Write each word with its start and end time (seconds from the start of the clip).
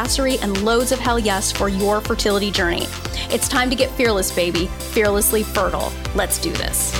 badassery, 0.00 0.42
and 0.42 0.62
loads 0.62 0.92
of 0.92 0.98
hell 0.98 1.18
yes 1.18 1.52
for 1.52 1.68
your 1.68 2.00
fertility 2.00 2.50
journey. 2.50 2.86
It's 3.30 3.48
time 3.48 3.70
to 3.70 3.76
get 3.76 3.90
fearless, 3.92 4.34
baby, 4.34 4.66
fearlessly 4.66 5.42
fertile. 5.42 5.92
Let's 6.14 6.38
do 6.38 6.52
this. 6.52 6.92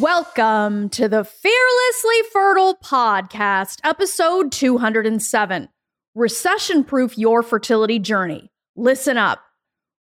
Welcome 0.00 0.88
to 0.90 1.08
the 1.08 1.24
Fearlessly 1.24 2.30
Fertile 2.32 2.76
Podcast, 2.76 3.80
episode 3.84 4.50
207 4.50 5.68
Recession 6.14 6.84
Proof 6.84 7.18
Your 7.18 7.42
Fertility 7.42 7.98
Journey. 7.98 8.50
Listen 8.76 9.18
up. 9.18 9.40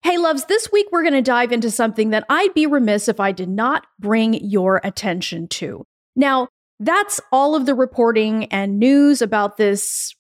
Hey, 0.02 0.18
loves, 0.18 0.46
this 0.46 0.72
week 0.72 0.88
we're 0.94 1.04
going 1.04 1.14
to 1.14 1.22
dive 1.22 1.52
into 1.52 1.70
something 1.70 2.12
that 2.12 2.24
I'd 2.30 2.54
be 2.54 2.66
remiss 2.66 3.10
if 3.10 3.20
I 3.20 3.34
did 3.34 3.50
not 3.50 3.86
bring 4.00 4.34
your 4.36 4.80
attention 4.86 5.50
to. 5.50 5.84
Now, 6.16 6.48
that's 6.80 7.20
all 7.34 7.56
of 7.56 7.66
the 7.66 7.76
reporting 7.76 8.46
and 8.46 8.80
news 8.80 9.22
about 9.22 9.58
this 9.58 10.16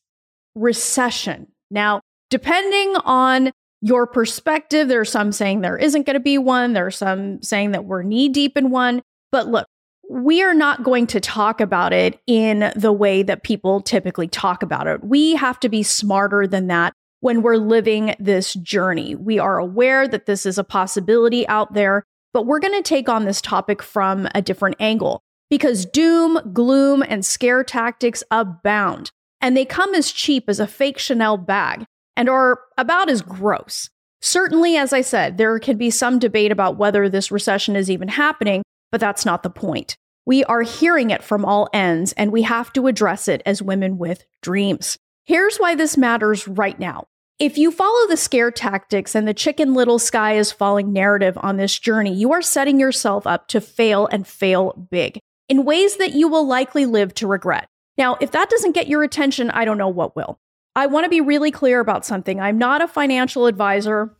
recession. 0.59 1.47
Now, 1.71 2.01
depending 2.29 2.95
on 3.05 3.51
your 3.81 4.05
perspective, 4.05 4.87
there 4.87 4.99
are 4.99 5.05
some 5.05 5.31
saying 5.31 5.61
there 5.61 5.77
isn't 5.77 6.05
going 6.05 6.15
to 6.15 6.19
be 6.19 6.37
one, 6.37 6.73
there 6.73 6.85
are 6.85 6.91
some 6.91 7.41
saying 7.41 7.71
that 7.71 7.85
we're 7.85 8.03
knee 8.03 8.29
deep 8.29 8.57
in 8.57 8.69
one. 8.69 9.01
But 9.31 9.47
look, 9.47 9.67
we 10.09 10.41
are 10.41 10.55
not 10.55 10.83
going 10.83 11.07
to 11.07 11.19
talk 11.19 11.61
about 11.61 11.93
it 11.93 12.19
in 12.25 12.73
the 12.75 12.91
way 12.91 13.23
that 13.23 13.43
people 13.43 13.79
typically 13.79 14.27
talk 14.27 14.63
about 14.63 14.87
it. 14.87 15.03
We 15.03 15.35
have 15.35 15.59
to 15.61 15.69
be 15.69 15.83
smarter 15.83 16.47
than 16.47 16.67
that 16.67 16.93
when 17.21 17.41
we're 17.41 17.57
living 17.57 18.15
this 18.19 18.53
journey. 18.55 19.13
We 19.15 19.39
are 19.39 19.59
aware 19.59 20.07
that 20.07 20.25
this 20.25 20.45
is 20.45 20.57
a 20.57 20.63
possibility 20.63 21.47
out 21.47 21.73
there, 21.73 22.03
but 22.33 22.45
we're 22.45 22.59
going 22.59 22.73
to 22.73 22.81
take 22.81 23.07
on 23.07 23.25
this 23.25 23.41
topic 23.41 23.83
from 23.83 24.27
a 24.33 24.41
different 24.41 24.77
angle 24.79 25.21
because 25.49 25.85
doom, 25.85 26.39
gloom, 26.53 27.03
and 27.07 27.25
scare 27.25 27.63
tactics 27.63 28.23
abound, 28.31 29.11
and 29.41 29.55
they 29.55 29.65
come 29.65 29.93
as 29.95 30.11
cheap 30.11 30.45
as 30.47 30.59
a 30.59 30.67
fake 30.67 30.97
Chanel 30.97 31.37
bag 31.37 31.85
and 32.15 32.29
are 32.29 32.59
about 32.77 33.09
as 33.09 33.21
gross. 33.21 33.89
Certainly, 34.21 34.75
as 34.75 34.91
I 34.91 35.01
said, 35.01 35.37
there 35.37 35.57
can 35.59 35.77
be 35.77 35.89
some 35.89 36.19
debate 36.19 36.51
about 36.51 36.77
whether 36.77 37.07
this 37.07 37.31
recession 37.31 37.75
is 37.75 37.89
even 37.89 38.09
happening, 38.09 38.63
but 38.91 38.99
that's 38.99 39.25
not 39.25 39.43
the 39.43 39.49
point. 39.49 39.95
We 40.25 40.43
are 40.43 40.61
hearing 40.61 41.09
it 41.09 41.23
from 41.23 41.45
all 41.45 41.69
ends, 41.73 42.11
and 42.13 42.31
we 42.31 42.41
have 42.41 42.73
to 42.73 42.87
address 42.87 43.27
it 43.27 43.41
as 43.45 43.61
women 43.61 43.97
with 43.97 44.25
dreams. 44.41 44.97
Here's 45.25 45.57
why 45.57 45.75
this 45.75 45.95
matters 45.95 46.47
right 46.47 46.77
now. 46.77 47.05
If 47.39 47.57
you 47.57 47.71
follow 47.71 48.07
the 48.07 48.17
scare 48.17 48.51
tactics 48.51 49.15
and 49.15 49.25
the 49.25 49.33
chicken 49.33 49.73
little 49.73 49.97
sky 49.97 50.33
is 50.33 50.51
falling 50.51 50.91
narrative 50.91 51.37
on 51.41 51.55
this 51.55 51.79
journey, 51.79 52.13
you 52.13 52.33
are 52.33 52.41
setting 52.41 52.81
yourself 52.81 53.25
up 53.25 53.47
to 53.47 53.61
fail 53.61 54.07
and 54.07 54.27
fail 54.27 54.73
big 54.91 55.19
in 55.47 55.63
ways 55.63 55.95
that 55.95 56.11
you 56.11 56.27
will 56.27 56.45
likely 56.45 56.85
live 56.85 57.13
to 57.13 57.27
regret. 57.27 57.68
Now, 57.99 58.15
if 58.21 58.31
that 58.31 58.49
doesn't 58.49 58.71
get 58.71 58.87
your 58.87 59.03
attention, 59.03 59.51
I 59.51 59.65
don't 59.65 59.77
know 59.77 59.89
what 59.89 60.15
will. 60.15 60.39
I 60.73 60.87
want 60.87 61.03
to 61.03 61.09
be 61.09 61.19
really 61.19 61.51
clear 61.51 61.81
about 61.81 62.05
something. 62.05 62.39
I'm 62.39 62.57
not 62.57 62.81
a 62.81 62.87
financial 62.87 63.45
advisor, 63.45 64.15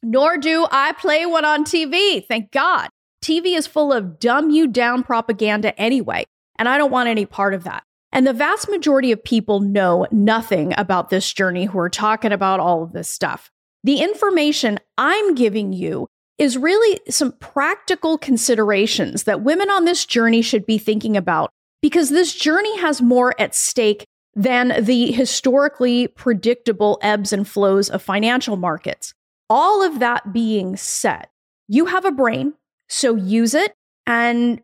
nor 0.00 0.38
do 0.38 0.68
I 0.70 0.92
play 0.92 1.26
one 1.26 1.44
on 1.44 1.64
TV. 1.64 2.24
Thank 2.24 2.52
God. 2.52 2.88
TV 3.24 3.56
is 3.56 3.66
full 3.66 3.92
of 3.92 4.20
dumb 4.20 4.50
you 4.50 4.68
down 4.68 5.02
propaganda 5.02 5.76
anyway, 5.78 6.24
and 6.56 6.68
I 6.68 6.78
don't 6.78 6.92
want 6.92 7.08
any 7.08 7.26
part 7.26 7.52
of 7.52 7.64
that. 7.64 7.82
And 8.12 8.24
the 8.24 8.32
vast 8.32 8.70
majority 8.70 9.10
of 9.10 9.24
people 9.24 9.58
know 9.58 10.06
nothing 10.12 10.72
about 10.78 11.10
this 11.10 11.32
journey 11.32 11.64
who 11.64 11.78
are 11.80 11.90
talking 11.90 12.30
about 12.30 12.60
all 12.60 12.84
of 12.84 12.92
this 12.92 13.08
stuff. 13.08 13.50
The 13.82 14.00
information 14.00 14.78
I'm 14.96 15.34
giving 15.34 15.72
you 15.72 16.06
is 16.38 16.56
really 16.56 17.00
some 17.08 17.32
practical 17.32 18.18
considerations 18.18 19.24
that 19.24 19.42
women 19.42 19.70
on 19.70 19.84
this 19.84 20.06
journey 20.06 20.42
should 20.42 20.64
be 20.64 20.78
thinking 20.78 21.16
about 21.16 21.50
because 21.82 22.10
this 22.10 22.34
journey 22.34 22.78
has 22.78 23.02
more 23.02 23.34
at 23.40 23.54
stake 23.54 24.06
than 24.34 24.84
the 24.84 25.12
historically 25.12 26.08
predictable 26.08 26.98
ebbs 27.02 27.32
and 27.32 27.48
flows 27.48 27.88
of 27.88 28.02
financial 28.02 28.56
markets. 28.56 29.14
All 29.48 29.82
of 29.82 29.98
that 30.00 30.32
being 30.32 30.76
said, 30.76 31.26
you 31.68 31.86
have 31.86 32.04
a 32.04 32.10
brain 32.10 32.54
so 32.88 33.16
use 33.16 33.54
it 33.54 33.74
and 34.06 34.60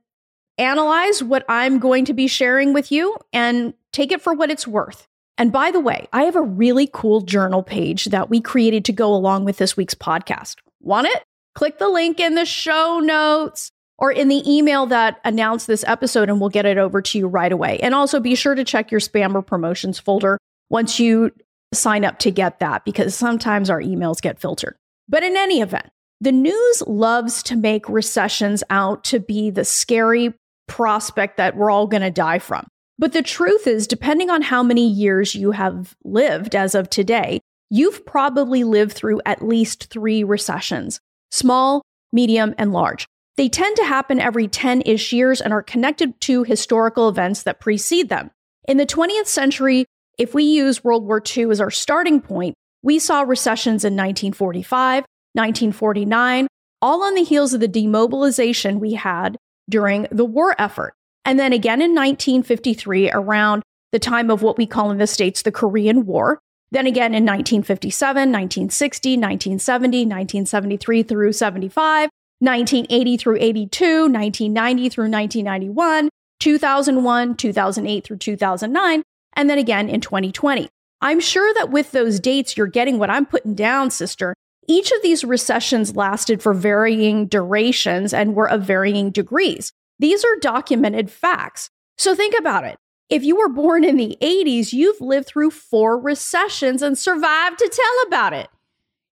analyze 0.59 1.23
what 1.23 1.45
I'm 1.49 1.79
going 1.79 2.05
to 2.05 2.13
be 2.13 2.27
sharing 2.27 2.73
with 2.73 2.93
you 2.93 3.17
and 3.33 3.75
take 3.93 4.13
it 4.13 4.21
for 4.21 4.35
what 4.35 4.51
it's 4.51 4.67
worth. 4.67 5.09
And 5.39 5.51
by 5.51 5.71
the 5.71 5.81
way, 5.81 6.07
I 6.13 6.25
have 6.25 6.37
a 6.37 6.43
really 6.43 6.89
cool 6.93 7.23
journal 7.23 7.63
page 7.63 8.07
that 8.07 8.29
we 8.29 8.41
created 8.41 8.85
to 8.85 8.93
go 8.93 9.13
along 9.13 9.45
with 9.45 9.57
this 9.57 9.77
week's 9.77 9.95
podcast. 9.95 10.57
Want 10.81 11.07
it? 11.07 11.25
Click 11.55 11.79
the 11.79 11.89
link 11.89 12.21
in 12.21 12.35
the 12.35 12.45
show 12.45 13.01
notes 13.01 13.73
or 14.03 14.11
in 14.11 14.27
the 14.27 14.43
email 14.51 14.85
that 14.87 15.21
announced 15.25 15.69
this 15.69 15.85
episode, 15.87 16.29
and 16.29 16.41
we'll 16.41 16.51
get 16.51 16.67
it 16.67 16.77
over 16.77 17.01
to 17.01 17.19
you 17.19 17.29
right 17.29 17.53
away. 17.53 17.79
And 17.79 17.95
also 17.95 18.19
be 18.19 18.35
sure 18.35 18.57
to 18.57 18.65
check 18.65 18.91
your 18.91 19.01
spam 19.01 19.35
or 19.35 19.43
promotions 19.43 20.01
folder 20.01 20.39
once 20.69 20.99
you 20.99 21.31
sign 21.73 22.05
up 22.05 22.19
to 22.19 22.33
get 22.33 22.59
that, 22.59 22.85
because 22.85 23.15
sometimes 23.15 23.71
our 23.71 23.81
emails 23.81 24.21
get 24.21 24.41
filtered. 24.41 24.77
But 25.09 25.23
in 25.23 25.37
any 25.37 25.61
event, 25.61 25.87
the 26.21 26.33
news 26.33 26.83
loves 26.87 27.45
to 27.45 27.57
make 27.57 27.89
recessions 27.89 28.65
out 28.71 29.05
to 29.05 29.21
be 29.21 29.51
the 29.51 29.65
scary 29.65 30.35
prospect 30.67 31.37
that 31.37 31.57
we're 31.57 31.71
all 31.71 31.87
going 31.87 32.03
to 32.03 32.11
die 32.11 32.41
from. 32.41 32.67
But 32.99 33.13
the 33.13 33.23
truth 33.23 33.67
is, 33.67 33.87
depending 33.87 34.31
on 34.31 34.43
how 34.43 34.63
many 34.63 34.87
years 34.89 35.35
you 35.35 35.53
have 35.53 35.95
lived 36.05 36.57
as 36.57 36.75
of 36.75 36.91
today, 36.91 37.41
you've 37.71 38.05
probably 38.05 38.65
lived 38.65 38.93
through 38.93 39.21
at 39.25 39.47
least 39.47 39.91
three 39.91 40.25
recessions 40.25 40.99
small, 41.31 41.83
medium, 42.13 42.55
and 42.59 42.73
large. 42.73 43.07
They 43.37 43.49
tend 43.49 43.77
to 43.77 43.85
happen 43.85 44.21
every 44.21 44.47
10 44.47 44.83
ish 44.83 45.13
years 45.13 45.41
and 45.41 45.53
are 45.53 45.63
connected 45.63 46.21
to 46.23 46.43
historical 46.43 47.09
events 47.09 47.43
that 47.45 47.61
precede 47.61 48.09
them. 48.09 48.31
In 48.69 48.77
the 48.77 48.87
20th 48.87 49.27
century, 49.27 49.87
if 50.19 50.35
we 50.35 50.45
use 50.45 50.85
World 50.85 51.05
War 51.07 51.23
II 51.25 51.51
as 51.51 51.61
our 51.61 51.71
starting 51.71 52.21
point, 52.21 52.55
we 52.83 52.99
saw 52.99 53.23
recessions 53.23 53.85
in 53.85 53.95
1945, 53.95 55.05
1949, 55.33 56.47
all 56.83 57.03
on 57.03 57.15
the 57.15 57.25
heels 57.25 57.55
of 57.55 57.61
the 57.61 57.69
demobilization 57.69 58.81
we 58.81 58.95
had 58.95 59.37
during 59.71 60.07
the 60.11 60.25
war 60.25 60.55
effort. 60.59 60.95
And 61.25 61.39
then 61.39 61.53
again 61.53 61.81
in 61.81 61.95
1953, 61.95 63.11
around 63.13 63.63
the 63.93 63.99
time 63.99 64.31
of 64.31 64.43
what 64.43 64.59
we 64.59 64.67
call 64.67 64.91
in 64.91 64.99
the 64.99 65.07
States 65.07 65.43
the 65.43 65.53
Korean 65.53 66.05
War. 66.05 66.41
Then 66.73 66.87
again 66.87 67.15
in 67.15 67.25
1957, 67.25 68.15
1960, 68.15 69.11
1970, 69.11 69.99
1973 69.99 71.03
through 71.03 71.33
75, 71.33 72.11
1980 72.43 73.17
through 73.19 73.37
82, 73.39 73.85
1990 73.85 74.89
through 74.89 75.05
1991, 75.05 76.09
2001, 76.41 77.37
2008 77.37 78.05
through 78.05 78.17
2009, 78.17 79.03
and 79.35 79.49
then 79.49 79.59
again 79.59 79.89
in 79.89 80.01
2020. 80.01 80.69
I'm 81.01 81.21
sure 81.21 81.55
that 81.55 81.71
with 81.71 81.93
those 81.93 82.19
dates, 82.19 82.57
you're 82.57 82.67
getting 82.67 82.99
what 82.99 83.11
I'm 83.11 83.27
putting 83.27 83.55
down, 83.55 83.91
sister. 83.91 84.35
Each 84.67 84.91
of 84.91 85.03
these 85.03 85.25
recessions 85.25 85.95
lasted 85.95 86.43
for 86.43 86.53
varying 86.53 87.29
durations 87.29 88.13
and 88.13 88.35
were 88.35 88.51
of 88.51 88.63
varying 88.63 89.11
degrees. 89.11 89.73
These 90.01 90.25
are 90.25 90.37
documented 90.41 91.13
facts. 91.13 91.71
So 91.97 92.15
think 92.15 92.35
about 92.37 92.65
it. 92.65 92.77
If 93.09 93.23
you 93.23 93.37
were 93.37 93.49
born 93.49 93.85
in 93.85 93.97
the 93.97 94.17
80s, 94.21 94.73
you've 94.73 95.01
lived 95.01 95.29
through 95.29 95.51
four 95.51 95.97
recessions 95.97 96.83
and 96.83 96.99
survived 96.99 97.59
to 97.59 97.69
tell 97.69 98.07
about 98.09 98.33
it. 98.33 98.49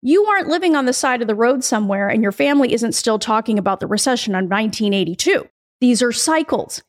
You 0.01 0.25
aren't 0.27 0.49
living 0.49 0.77
on 0.77 0.87
the 0.87 0.93
side 0.93 1.23
of 1.23 1.27
the 1.27 1.35
road 1.35 1.65
somewhere 1.65 2.09
and 2.09 2.23
your 2.23 2.33
family 2.33 2.73
isn't 2.73 2.93
still 2.93 3.19
talking 3.19 3.59
about 3.59 3.81
the 3.81 3.87
recession 3.87 4.35
of 4.35 4.45
1982. 4.45 5.49
These 5.81 6.03
are 6.03 6.13
cycles. 6.13 6.83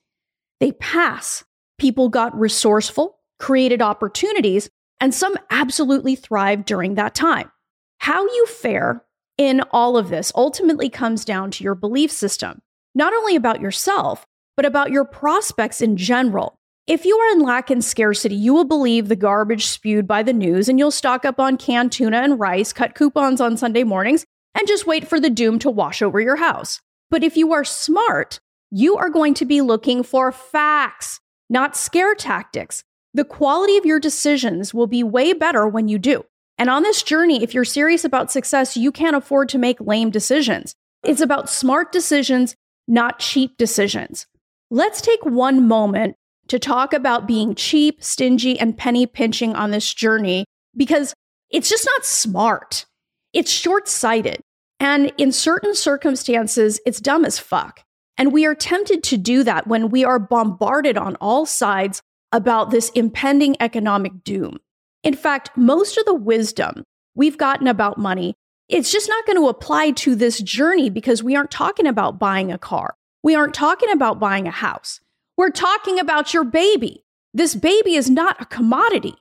They 0.59 0.73
pass. 0.73 1.43
People 1.79 2.09
got 2.09 2.37
resourceful, 2.37 3.17
created 3.39 3.81
opportunities, 3.81 4.69
and 4.99 5.13
some 5.13 5.35
absolutely 5.49 6.15
thrived 6.15 6.65
during 6.65 6.95
that 6.95 7.15
time. 7.15 7.51
How 7.99 8.23
you 8.23 8.45
fare 8.45 9.03
in 9.37 9.61
all 9.71 9.97
of 9.97 10.09
this 10.09 10.31
ultimately 10.35 10.89
comes 10.89 11.25
down 11.25 11.49
to 11.51 11.63
your 11.63 11.75
belief 11.75 12.11
system, 12.11 12.61
not 12.93 13.13
only 13.13 13.35
about 13.35 13.61
yourself, 13.61 14.27
but 14.55 14.65
about 14.65 14.91
your 14.91 15.05
prospects 15.05 15.81
in 15.81 15.97
general. 15.97 16.58
If 16.89 17.05
you 17.05 17.15
are 17.17 17.33
in 17.33 17.41
lack 17.41 17.69
and 17.69 17.85
scarcity, 17.85 18.33
you 18.33 18.51
will 18.51 18.65
believe 18.65 19.09
the 19.09 19.15
garbage 19.15 19.67
spewed 19.67 20.07
by 20.07 20.23
the 20.23 20.33
news 20.33 20.67
and 20.67 20.79
you'll 20.79 20.89
stock 20.89 21.23
up 21.23 21.39
on 21.39 21.55
canned 21.55 21.91
tuna 21.91 22.17
and 22.17 22.39
rice, 22.39 22.73
cut 22.73 22.95
coupons 22.95 23.39
on 23.39 23.57
Sunday 23.57 23.83
mornings, 23.83 24.25
and 24.55 24.67
just 24.67 24.87
wait 24.87 25.07
for 25.07 25.19
the 25.19 25.29
doom 25.29 25.59
to 25.59 25.69
wash 25.69 26.01
over 26.01 26.19
your 26.19 26.37
house. 26.37 26.81
But 27.11 27.23
if 27.23 27.37
you 27.37 27.53
are 27.53 27.63
smart, 27.63 28.39
You 28.71 28.97
are 28.97 29.09
going 29.09 29.33
to 29.35 29.45
be 29.45 29.61
looking 29.61 30.03
for 30.03 30.31
facts, 30.31 31.19
not 31.49 31.75
scare 31.75 32.13
tactics. 32.13 32.83
The 33.13 33.25
quality 33.25 33.77
of 33.77 33.85
your 33.85 33.99
decisions 33.99 34.73
will 34.73 34.85
be 34.85 35.03
way 35.03 35.33
better 35.33 35.67
when 35.67 35.87
you 35.87 35.97
do. 35.97 36.25
And 36.57 36.69
on 36.69 36.83
this 36.83 37.01
journey, 37.01 37.41
if 37.41 37.53
you're 37.53 37.65
serious 37.65 38.05
about 38.05 38.31
success, 38.31 38.77
you 38.77 38.91
can't 38.91 39.15
afford 39.15 39.49
to 39.49 39.57
make 39.57 39.79
lame 39.79 40.11
decisions. 40.11 40.75
It's 41.03 41.21
about 41.21 41.49
smart 41.49 41.91
decisions, 41.91 42.55
not 42.87 43.17
cheap 43.19 43.57
decisions. 43.57 44.27
Let's 44.69 45.01
take 45.01 45.25
one 45.25 45.67
moment 45.67 46.15
to 46.49 46.59
talk 46.59 46.93
about 46.93 47.27
being 47.27 47.55
cheap, 47.55 48.03
stingy, 48.03 48.59
and 48.59 48.77
penny 48.77 49.05
pinching 49.05 49.55
on 49.55 49.71
this 49.71 49.93
journey 49.93 50.45
because 50.75 51.13
it's 51.49 51.69
just 51.69 51.85
not 51.85 52.05
smart. 52.05 52.85
It's 53.33 53.51
short 53.51 53.87
sighted. 53.87 54.41
And 54.79 55.11
in 55.17 55.31
certain 55.31 55.75
circumstances, 55.75 56.79
it's 56.85 56.99
dumb 56.99 57.25
as 57.25 57.39
fuck. 57.39 57.83
And 58.17 58.33
we 58.33 58.45
are 58.45 58.55
tempted 58.55 59.03
to 59.03 59.17
do 59.17 59.43
that 59.43 59.67
when 59.67 59.89
we 59.89 60.03
are 60.03 60.19
bombarded 60.19 60.97
on 60.97 61.15
all 61.17 61.45
sides 61.45 62.01
about 62.31 62.69
this 62.69 62.89
impending 62.89 63.55
economic 63.59 64.23
doom. 64.23 64.57
In 65.03 65.15
fact, 65.15 65.51
most 65.55 65.97
of 65.97 66.05
the 66.05 66.13
wisdom 66.13 66.83
we've 67.15 67.37
gotten 67.37 67.67
about 67.67 67.97
money, 67.97 68.35
it's 68.67 68.91
just 68.91 69.09
not 69.09 69.25
going 69.25 69.37
to 69.37 69.47
apply 69.47 69.91
to 69.91 70.15
this 70.15 70.41
journey 70.41 70.89
because 70.89 71.23
we 71.23 71.35
aren't 71.35 71.51
talking 71.51 71.87
about 71.87 72.19
buying 72.19 72.51
a 72.51 72.57
car. 72.57 72.95
We 73.23 73.35
aren't 73.35 73.53
talking 73.53 73.89
about 73.89 74.19
buying 74.19 74.47
a 74.47 74.51
house. 74.51 74.99
We're 75.39 75.51
talking 75.51 75.99
about 76.01 76.33
your 76.33 76.43
baby. 76.43 77.05
This 77.33 77.55
baby 77.55 77.95
is 77.95 78.09
not 78.09 78.41
a 78.41 78.45
commodity. 78.45 79.15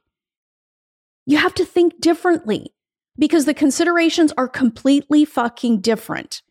You 1.27 1.37
have 1.37 1.55
to 1.55 1.65
think 1.65 2.01
differently 2.01 2.75
because 3.17 3.45
the 3.45 3.55
considerations 3.55 4.33
are 4.37 4.49
completely 4.49 5.25
fucking 5.25 5.81
different. 5.81 6.43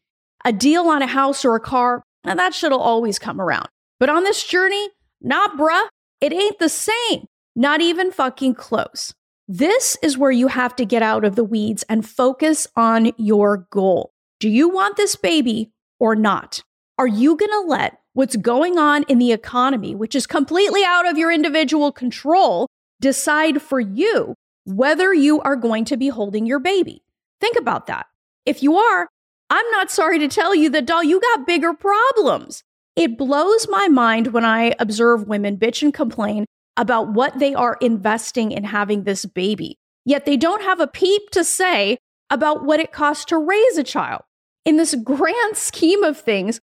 A 0.46 0.54
deal 0.54 0.84
on 0.84 1.02
a 1.02 1.06
house 1.06 1.44
or 1.44 1.54
a 1.54 1.60
car, 1.60 2.02
now 2.24 2.36
that 2.36 2.54
shit'll 2.54 2.80
always 2.80 3.19
come 3.19 3.42
around. 3.42 3.68
But 4.00 4.08
on 4.08 4.24
this 4.24 4.42
journey, 4.42 4.88
nah, 5.19 5.50
bruh, 5.50 5.90
it 6.22 6.31
ain't 6.31 6.60
the 6.60 6.69
same. 6.69 7.25
Not 7.54 7.81
even 7.81 8.14
fucking 8.14 8.56
close. 8.56 9.14
This 9.50 9.98
is 10.02 10.18
where 10.18 10.31
you 10.31 10.48
have 10.48 10.78
to 10.78 10.86
get 10.86 11.02
out 11.02 11.25
of 11.25 11.36
the 11.36 11.44
weeds 11.44 11.84
and 11.90 12.08
focus 12.08 12.68
on 12.78 13.12
your 13.18 13.68
goal. 13.69 14.14
Do 14.40 14.48
you 14.48 14.69
want 14.69 14.96
this 14.96 15.18
baby 15.18 15.74
or 16.00 16.16
not? 16.16 16.64
Are 16.98 17.06
you 17.06 17.36
going 17.36 17.52
to 17.52 17.68
let 17.68 18.00
what's 18.18 18.36
going 18.36 18.80
on 18.80 19.04
in 19.04 19.19
the 19.19 19.31
economy, 19.31 19.94
which 19.94 20.16
is 20.16 20.25
completely 20.25 20.84
out 20.84 21.08
of 21.08 21.19
your 21.19 21.31
individual 21.31 21.92
control, 21.92 22.66
decide 23.00 23.62
for 23.62 23.80
you 23.80 24.34
whether 24.66 25.14
you 25.14 25.40
are 25.42 25.56
going 25.56 25.86
to 25.86 25.96
be 25.96 26.08
holding 26.08 26.48
your 26.48 26.58
baby. 26.58 27.04
Think 27.40 27.56
about 27.58 27.86
that. 27.86 28.08
If 28.44 28.64
you 28.64 28.75
are, 28.75 29.08
I'm 29.52 29.69
not 29.69 29.92
sorry 29.92 30.18
to 30.18 30.28
tell 30.28 30.56
you 30.56 30.68
that, 30.72 30.88
doll, 30.88 31.04
you 31.04 31.22
got 31.22 31.46
bigger 31.46 31.75
problems. 31.75 32.64
It 32.96 33.19
blows 33.19 33.68
my 33.69 33.88
mind 33.88 34.34
when 34.34 34.44
I 34.44 34.74
observe 34.80 35.28
women 35.28 35.56
bitch 35.58 35.84
and 35.84 35.94
complain 35.94 36.48
about 36.75 37.14
what 37.14 37.38
they 37.38 37.54
are 37.54 37.78
investing 37.81 38.52
in 38.52 38.64
having 38.64 39.04
this 39.04 39.28
baby, 39.28 39.78
yet 40.06 40.25
they 40.25 40.38
don't 40.38 40.64
have 40.64 40.80
a 40.80 40.88
peep 40.88 41.30
to 41.34 41.44
say 41.44 42.00
about 42.31 42.66
what 42.66 42.80
it 42.80 42.92
costs 42.92 43.25
to 43.25 43.38
raise 43.38 43.78
a 43.78 43.84
child. 43.84 44.24
In 44.66 44.78
this 44.78 44.96
grand 44.96 45.56
scheme 45.56 46.04
of 46.04 46.19
things, 46.19 46.60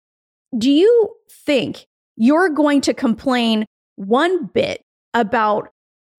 do 0.57 0.71
you 0.71 1.11
think 1.31 1.87
you're 2.17 2.49
going 2.49 2.81
to 2.83 2.95
complain 2.95 3.67
one 3.97 4.47
bit 4.47 4.83
about 5.13 5.71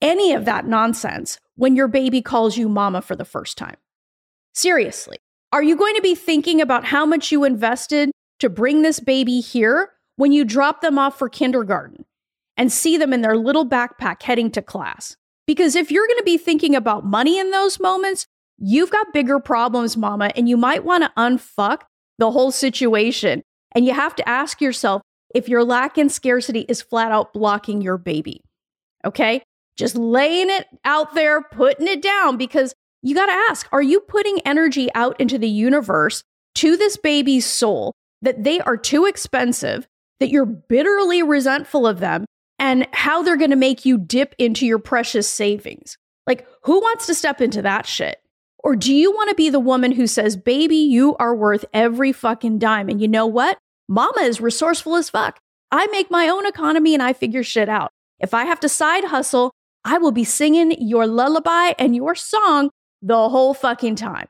any 0.02 0.34
of 0.34 0.46
that 0.46 0.68
nonsense 0.68 1.40
when 1.56 1.76
your 1.76 1.88
baby 1.88 2.22
calls 2.22 2.58
you 2.58 2.68
mama 2.68 3.02
for 3.02 3.16
the 3.16 3.26
first 3.26 3.58
time? 3.58 3.78
Seriously, 4.54 5.18
are 5.52 5.64
you 5.64 5.76
going 5.76 5.96
to 5.96 6.02
be 6.02 6.16
thinking 6.16 6.62
about 6.62 6.86
how 6.86 7.06
much 7.06 7.32
you 7.32 7.44
invested 7.44 8.12
to 8.40 8.50
bring 8.50 8.82
this 8.82 9.00
baby 9.00 9.40
here 9.40 9.92
when 10.18 10.32
you 10.32 10.44
drop 10.44 10.82
them 10.82 11.00
off 11.00 11.18
for 11.18 11.30
kindergarten 11.30 12.06
and 12.58 12.72
see 12.72 12.98
them 12.98 13.14
in 13.14 13.22
their 13.22 13.38
little 13.38 13.68
backpack 13.68 14.22
heading 14.22 14.52
to 14.52 14.62
class? 14.62 15.16
Because 15.48 15.76
if 15.76 15.92
you're 15.92 16.08
going 16.08 16.20
to 16.20 16.24
be 16.24 16.38
thinking 16.38 16.76
about 16.76 17.06
money 17.06 17.38
in 17.38 17.52
those 17.52 17.80
moments, 17.80 18.26
you've 18.58 18.92
got 18.92 19.14
bigger 19.14 19.40
problems, 19.40 19.96
mama, 19.96 20.32
and 20.36 20.50
you 20.50 20.58
might 20.58 20.84
want 20.84 21.04
to 21.04 21.12
unfuck 21.18 21.82
the 22.18 22.32
whole 22.32 22.52
situation 22.52 23.44
and 23.76 23.86
you 23.86 23.94
have 23.94 24.16
to 24.16 24.28
ask 24.28 24.62
yourself 24.62 25.02
if 25.34 25.50
your 25.50 25.64
lack 25.64 25.98
in 25.98 26.10
scarcity 26.10 26.66
is 26.70 26.82
flat 26.82 27.12
out 27.12 27.34
blocking 27.34 27.82
your 27.82 27.98
baby. 27.98 28.42
Okay? 29.04 29.44
Just 29.78 29.96
laying 29.96 30.50
it 30.50 30.66
out 30.86 31.14
there, 31.14 31.42
putting 31.44 31.88
it 31.88 32.02
down, 32.02 32.38
because 32.38 32.74
you 33.04 33.14
got 33.14 33.26
to 33.26 33.46
ask 33.50 33.68
are 33.72 33.82
you 33.82 34.00
putting 34.00 34.40
energy 34.46 34.90
out 34.96 35.20
into 35.20 35.38
the 35.38 35.50
universe 35.50 36.24
to 36.56 36.78
this 36.78 36.96
baby's 36.96 37.46
soul 37.46 37.92
that 38.22 38.44
they 38.44 38.62
are 38.62 38.78
too 38.78 39.06
expensive, 39.06 39.86
that 40.20 40.30
you're 40.30 40.46
bitterly 40.46 41.22
resentful 41.22 41.86
of 41.86 42.00
them, 42.00 42.26
and 42.58 42.88
how 42.94 43.22
they're 43.22 43.36
going 43.36 43.50
to 43.50 43.58
make 43.58 43.86
you 43.86 43.98
dip 43.98 44.34
into 44.40 44.66
your 44.66 44.80
precious 44.80 45.30
savings? 45.30 45.98
Like, 46.26 46.48
who 46.64 46.80
wants 46.80 47.06
to 47.08 47.14
step 47.14 47.42
into 47.42 47.62
that 47.62 47.86
shit? 47.86 48.18
Or 48.64 48.76
do 48.76 48.94
you 48.94 49.12
want 49.12 49.30
to 49.30 49.36
be 49.36 49.50
the 49.50 49.60
woman 49.60 49.92
who 49.92 50.08
says, 50.08 50.36
baby, 50.36 50.78
you 50.78 51.16
are 51.18 51.36
worth 51.36 51.66
every 51.74 52.12
fucking 52.12 52.58
dime? 52.58 52.90
And 52.90 53.00
you 53.00 53.08
know 53.08 53.28
what? 53.28 53.60
Mama 53.88 54.22
is 54.22 54.42
resourceful 54.42 54.96
as 54.96 55.10
fuck. 55.10 55.40
I 55.72 55.88
make 55.88 56.10
my 56.10 56.28
own 56.28 56.46
economy 56.46 56.94
and 56.94 57.04
I 57.04 57.14
figure 57.14 57.44
shit 57.44 57.70
out. 57.70 57.92
If 58.20 58.34
I 58.34 58.46
have 58.46 58.60
to 58.62 58.70
side 58.70 59.06
hustle, 59.06 59.52
I 59.84 59.98
will 59.98 60.12
be 60.12 60.24
singing 60.24 60.76
your 60.80 61.06
lullaby 61.06 61.74
and 61.78 61.96
your 61.96 62.16
song 62.16 62.70
the 63.02 63.30
whole 63.30 63.54
fucking 63.54 63.96
time. 63.96 64.28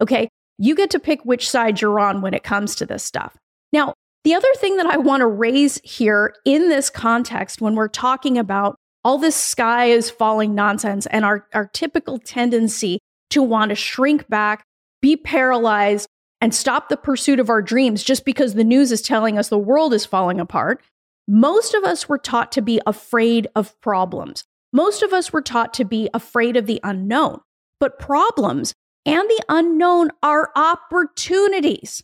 Okay. 0.00 0.28
You 0.58 0.74
get 0.74 0.90
to 0.90 0.98
pick 0.98 1.24
which 1.24 1.48
side 1.48 1.80
you're 1.80 2.00
on 2.00 2.22
when 2.22 2.32
it 2.32 2.42
comes 2.42 2.74
to 2.76 2.86
this 2.86 3.04
stuff. 3.04 3.36
Now, 3.72 3.92
the 4.24 4.34
other 4.34 4.52
thing 4.56 4.78
that 4.78 4.86
I 4.86 4.96
want 4.96 5.20
to 5.20 5.26
raise 5.26 5.78
here 5.84 6.34
in 6.44 6.68
this 6.68 6.88
context 6.88 7.60
when 7.60 7.74
we're 7.74 7.88
talking 7.88 8.38
about 8.38 8.76
all 9.04 9.18
this 9.18 9.36
sky 9.36 9.84
is 9.86 10.10
falling 10.10 10.54
nonsense 10.54 11.06
and 11.06 11.24
our, 11.24 11.46
our 11.52 11.66
typical 11.66 12.18
tendency 12.18 12.98
to 13.30 13.42
want 13.42 13.68
to 13.68 13.74
shrink 13.74 14.28
back, 14.28 14.64
be 15.02 15.16
paralyzed, 15.16 16.08
and 16.40 16.54
stop 16.54 16.88
the 16.88 16.96
pursuit 16.96 17.40
of 17.40 17.50
our 17.50 17.62
dreams 17.62 18.02
just 18.02 18.24
because 18.24 18.54
the 18.54 18.64
news 18.64 18.92
is 18.92 19.02
telling 19.02 19.38
us 19.38 19.48
the 19.48 19.58
world 19.58 19.94
is 19.94 20.04
falling 20.04 20.40
apart. 20.40 20.82
Most 21.28 21.74
of 21.74 21.84
us 21.84 22.08
were 22.08 22.18
taught 22.18 22.52
to 22.52 22.62
be 22.62 22.80
afraid 22.86 23.48
of 23.56 23.78
problems. 23.80 24.44
Most 24.72 25.02
of 25.02 25.12
us 25.12 25.32
were 25.32 25.42
taught 25.42 25.72
to 25.74 25.84
be 25.84 26.08
afraid 26.12 26.56
of 26.56 26.66
the 26.66 26.80
unknown. 26.84 27.40
But 27.80 27.98
problems 27.98 28.74
and 29.04 29.28
the 29.28 29.42
unknown 29.48 30.10
are 30.22 30.50
opportunities. 30.56 32.02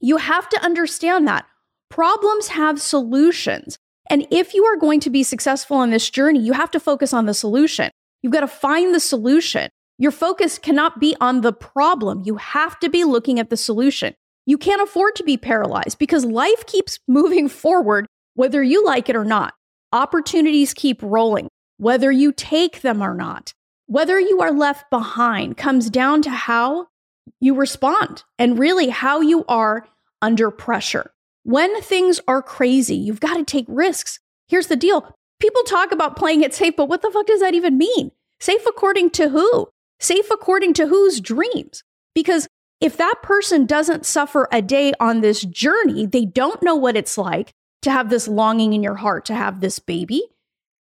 You 0.00 0.16
have 0.16 0.48
to 0.48 0.64
understand 0.64 1.28
that. 1.28 1.46
Problems 1.90 2.48
have 2.48 2.80
solutions. 2.80 3.78
And 4.08 4.26
if 4.30 4.54
you 4.54 4.64
are 4.64 4.76
going 4.76 5.00
to 5.00 5.10
be 5.10 5.22
successful 5.22 5.76
on 5.76 5.90
this 5.90 6.08
journey, 6.08 6.40
you 6.40 6.52
have 6.52 6.70
to 6.72 6.80
focus 6.80 7.12
on 7.12 7.26
the 7.26 7.34
solution. 7.34 7.90
You've 8.22 8.32
got 8.32 8.40
to 8.40 8.48
find 8.48 8.94
the 8.94 9.00
solution. 9.00 9.70
Your 10.00 10.10
focus 10.10 10.58
cannot 10.58 10.98
be 10.98 11.14
on 11.20 11.42
the 11.42 11.52
problem. 11.52 12.22
You 12.24 12.36
have 12.36 12.80
to 12.80 12.88
be 12.88 13.04
looking 13.04 13.38
at 13.38 13.50
the 13.50 13.56
solution. 13.56 14.14
You 14.46 14.56
can't 14.56 14.80
afford 14.80 15.14
to 15.16 15.22
be 15.22 15.36
paralyzed 15.36 15.98
because 15.98 16.24
life 16.24 16.64
keeps 16.64 16.98
moving 17.06 17.50
forward, 17.50 18.06
whether 18.32 18.62
you 18.62 18.82
like 18.82 19.10
it 19.10 19.14
or 19.14 19.26
not. 19.26 19.52
Opportunities 19.92 20.72
keep 20.72 21.02
rolling, 21.02 21.48
whether 21.76 22.10
you 22.10 22.32
take 22.32 22.80
them 22.80 23.02
or 23.02 23.12
not. 23.12 23.52
Whether 23.88 24.18
you 24.18 24.40
are 24.40 24.52
left 24.52 24.88
behind 24.88 25.58
comes 25.58 25.90
down 25.90 26.22
to 26.22 26.30
how 26.30 26.86
you 27.38 27.54
respond 27.54 28.24
and 28.38 28.58
really 28.58 28.88
how 28.88 29.20
you 29.20 29.44
are 29.48 29.86
under 30.22 30.50
pressure. 30.50 31.10
When 31.42 31.78
things 31.82 32.20
are 32.26 32.40
crazy, 32.40 32.96
you've 32.96 33.20
got 33.20 33.34
to 33.34 33.44
take 33.44 33.66
risks. 33.68 34.18
Here's 34.48 34.68
the 34.68 34.76
deal 34.76 35.14
people 35.40 35.62
talk 35.64 35.92
about 35.92 36.16
playing 36.16 36.40
it 36.40 36.54
safe, 36.54 36.74
but 36.74 36.88
what 36.88 37.02
the 37.02 37.10
fuck 37.10 37.26
does 37.26 37.40
that 37.40 37.52
even 37.52 37.76
mean? 37.76 38.12
Safe 38.40 38.64
according 38.66 39.10
to 39.10 39.28
who? 39.28 39.68
Safe 40.00 40.30
according 40.30 40.74
to 40.74 40.86
whose 40.86 41.20
dreams? 41.20 41.82
Because 42.14 42.48
if 42.80 42.96
that 42.96 43.16
person 43.22 43.66
doesn't 43.66 44.06
suffer 44.06 44.48
a 44.50 44.62
day 44.62 44.92
on 44.98 45.20
this 45.20 45.42
journey, 45.42 46.06
they 46.06 46.24
don't 46.24 46.62
know 46.62 46.74
what 46.74 46.96
it's 46.96 47.18
like 47.18 47.52
to 47.82 47.90
have 47.90 48.08
this 48.08 48.26
longing 48.26 48.72
in 48.72 48.82
your 48.82 48.96
heart 48.96 49.26
to 49.26 49.34
have 49.34 49.60
this 49.60 49.78
baby. 49.78 50.22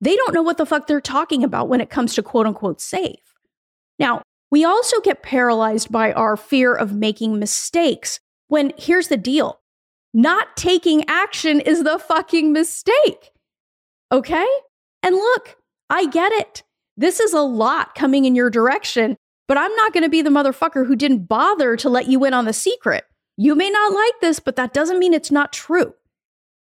They 0.01 0.15
don't 0.15 0.33
know 0.33 0.43
what 0.43 0.57
the 0.57 0.65
fuck 0.65 0.87
they're 0.87 1.01
talking 1.01 1.43
about 1.43 1.67
when 1.67 1.81
it 1.81 1.89
comes 1.89 2.13
to 2.15 2.23
quote 2.23 2.45
unquote 2.45 2.79
safe. 2.79 3.19
Now, 3.97 4.21
we 4.51 4.63
also 4.63 4.99
get 5.01 5.23
paralyzed 5.23 5.91
by 5.91 6.13
our 6.13 6.37
fear 6.37 6.73
of 6.73 6.93
making 6.93 7.37
mistakes 7.37 8.19
when 8.47 8.71
here's 8.77 9.09
the 9.09 9.17
deal 9.17 9.59
not 10.13 10.57
taking 10.57 11.07
action 11.07 11.59
is 11.59 11.83
the 11.83 11.99
fucking 11.99 12.51
mistake. 12.51 13.31
Okay? 14.11 14.47
And 15.03 15.15
look, 15.15 15.57
I 15.89 16.07
get 16.07 16.31
it. 16.31 16.63
This 16.99 17.21
is 17.21 17.31
a 17.33 17.41
lot 17.41 17.95
coming 17.95 18.25
in 18.25 18.35
your 18.35 18.49
direction, 18.49 19.15
but 19.47 19.57
I'm 19.57 19.73
not 19.75 19.93
going 19.93 20.03
to 20.03 20.09
be 20.09 20.21
the 20.21 20.29
motherfucker 20.29 20.85
who 20.85 20.97
didn't 20.97 21.29
bother 21.29 21.77
to 21.77 21.89
let 21.89 22.07
you 22.07 22.25
in 22.25 22.33
on 22.33 22.43
the 22.43 22.51
secret. 22.51 23.05
You 23.37 23.55
may 23.55 23.69
not 23.69 23.93
like 23.93 24.19
this, 24.19 24.41
but 24.41 24.57
that 24.57 24.73
doesn't 24.73 24.99
mean 24.99 25.13
it's 25.13 25.31
not 25.31 25.53
true. 25.53 25.93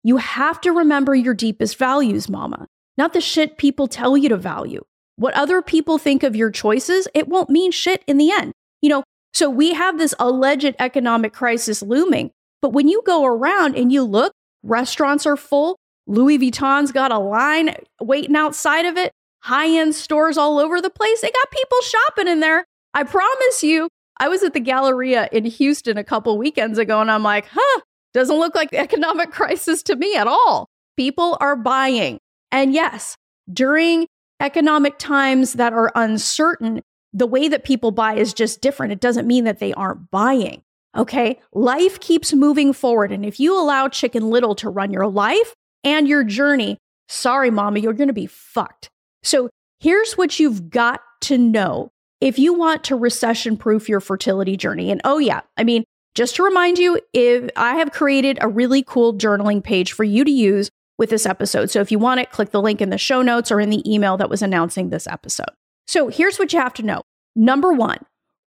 You 0.04 0.18
have 0.18 0.60
to 0.62 0.72
remember 0.72 1.14
your 1.14 1.36
deepest 1.36 1.78
values, 1.78 2.28
mama, 2.28 2.66
not 2.98 3.14
the 3.14 3.22
shit 3.22 3.60
people 3.60 3.86
tell 3.86 4.18
you 4.18 4.28
to 4.30 4.38
value. 4.38 4.84
What 5.16 5.36
other 5.36 5.62
people 5.62 6.00
think 6.00 6.24
of 6.24 6.36
your 6.36 6.50
choices, 6.50 7.08
it 7.14 7.28
won't 7.28 7.52
mean 7.52 7.72
shit 7.72 8.04
in 8.08 8.18
the 8.18 8.32
end. 8.32 8.52
You 8.82 8.90
know, 8.90 9.04
so 9.36 9.48
we 9.48 9.74
have 9.74 10.00
this 10.00 10.16
alleged 10.18 10.74
economic 10.80 11.34
crisis 11.34 11.84
looming, 11.84 12.32
but 12.64 12.74
when 12.74 12.88
you 12.88 13.04
go 13.06 13.26
around 13.26 13.78
and 13.78 13.92
you 13.92 14.04
look, 14.04 14.34
Restaurants 14.66 15.28
are 15.28 15.38
full. 15.38 15.78
Louis 16.08 16.40
Vuitton's 16.40 16.92
got 16.92 17.12
a 17.12 17.20
line 17.20 17.76
waiting 18.02 18.36
outside 18.36 18.86
of 18.86 18.98
it. 18.98 19.12
High 19.46 19.78
end 19.78 19.94
stores 19.94 20.40
all 20.40 20.58
over 20.58 20.82
the 20.82 20.90
place. 20.90 21.22
They 21.22 21.30
got 21.30 21.52
people 21.52 21.78
shopping 21.82 22.28
in 22.28 22.40
there. 22.40 22.66
I 22.96 23.04
promise 23.04 23.62
you, 23.62 23.90
I 24.18 24.28
was 24.28 24.42
at 24.42 24.56
the 24.56 24.60
Galleria 24.60 25.30
in 25.32 25.46
Houston 25.46 26.00
a 26.00 26.04
couple 26.04 26.36
weekends 26.36 26.80
ago 26.80 27.00
and 27.00 27.12
I'm 27.12 27.22
like, 27.22 27.46
huh, 27.52 27.82
doesn't 28.12 28.40
look 28.40 28.56
like 28.56 28.70
economic 28.74 29.30
crisis 29.30 29.84
to 29.84 29.96
me 29.96 30.16
at 30.16 30.26
all. 30.26 30.68
People 30.98 31.38
are 31.40 31.56
buying. 31.56 32.18
And 32.52 32.74
yes, 32.74 33.18
during 33.54 34.08
economic 34.40 34.98
times 34.98 35.54
that 35.54 35.74
are 35.74 35.92
uncertain, 35.94 36.82
the 37.14 37.28
way 37.28 37.48
that 37.48 37.64
people 37.64 37.92
buy 37.92 38.16
is 38.16 38.34
just 38.34 38.62
different. 38.62 38.94
It 38.94 39.00
doesn't 39.00 39.28
mean 39.28 39.44
that 39.44 39.60
they 39.60 39.74
aren't 39.74 40.10
buying. 40.10 40.64
Okay. 40.98 41.40
Life 41.54 42.00
keeps 42.00 42.34
moving 42.34 42.74
forward. 42.74 43.12
And 43.12 43.24
if 43.24 43.40
you 43.40 43.56
allow 43.56 43.90
Chicken 43.90 44.28
Little 44.32 44.56
to 44.56 44.72
run 44.72 44.92
your 44.92 45.06
life 45.06 45.54
and 45.84 46.08
your 46.08 46.24
journey, 46.24 46.80
sorry, 47.10 47.52
mama, 47.52 47.78
you're 47.78 47.94
going 47.94 48.08
to 48.08 48.14
be 48.14 48.26
fucked. 48.26 48.90
So 49.26 49.50
here's 49.80 50.14
what 50.14 50.40
you've 50.40 50.70
got 50.70 51.02
to 51.22 51.38
know 51.38 51.92
if 52.22 52.40
you 52.40 52.54
want 52.54 52.84
to 52.86 52.96
recession 52.96 53.58
proof 53.58 53.90
your 53.90 54.00
fertility 54.00 54.56
journey. 54.56 54.92
And 54.92 55.02
oh, 55.04 55.18
yeah, 55.18 55.42
I 55.58 55.64
mean, 55.64 55.84
just 56.14 56.36
to 56.38 56.44
remind 56.44 56.78
you, 56.78 57.00
if 57.12 57.50
I 57.58 57.76
have 57.76 57.92
created 57.92 58.38
a 58.40 58.48
really 58.48 58.84
cool 58.84 59.14
journaling 59.14 59.62
page 59.62 59.92
for 59.92 60.06
you 60.06 60.24
to 60.24 60.32
use 60.32 60.70
with 60.98 61.10
this 61.10 61.26
episode. 61.26 61.70
So 61.70 61.82
if 61.82 61.92
you 61.92 62.00
want 62.00 62.22
it, 62.22 62.32
click 62.32 62.52
the 62.52 62.62
link 62.62 62.82
in 62.82 62.90
the 62.90 62.98
show 62.98 63.22
notes 63.22 63.52
or 63.52 63.60
in 63.60 63.70
the 63.70 63.84
email 63.92 64.16
that 64.18 64.30
was 64.30 64.42
announcing 64.42 64.90
this 64.90 65.08
episode. 65.08 65.50
So 65.88 66.08
here's 66.08 66.40
what 66.40 66.54
you 66.54 66.60
have 66.60 66.74
to 66.76 66.84
know. 66.84 67.02
Number 67.36 67.74
one, 67.74 68.00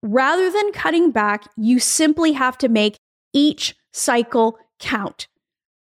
rather 0.02 0.52
than 0.52 0.74
cutting 0.74 1.12
back, 1.12 1.48
you 1.56 1.80
simply 1.80 2.34
have 2.34 2.58
to 2.58 2.68
make 2.68 2.98
each 3.32 3.76
cycle 3.94 4.58
count. 4.80 5.28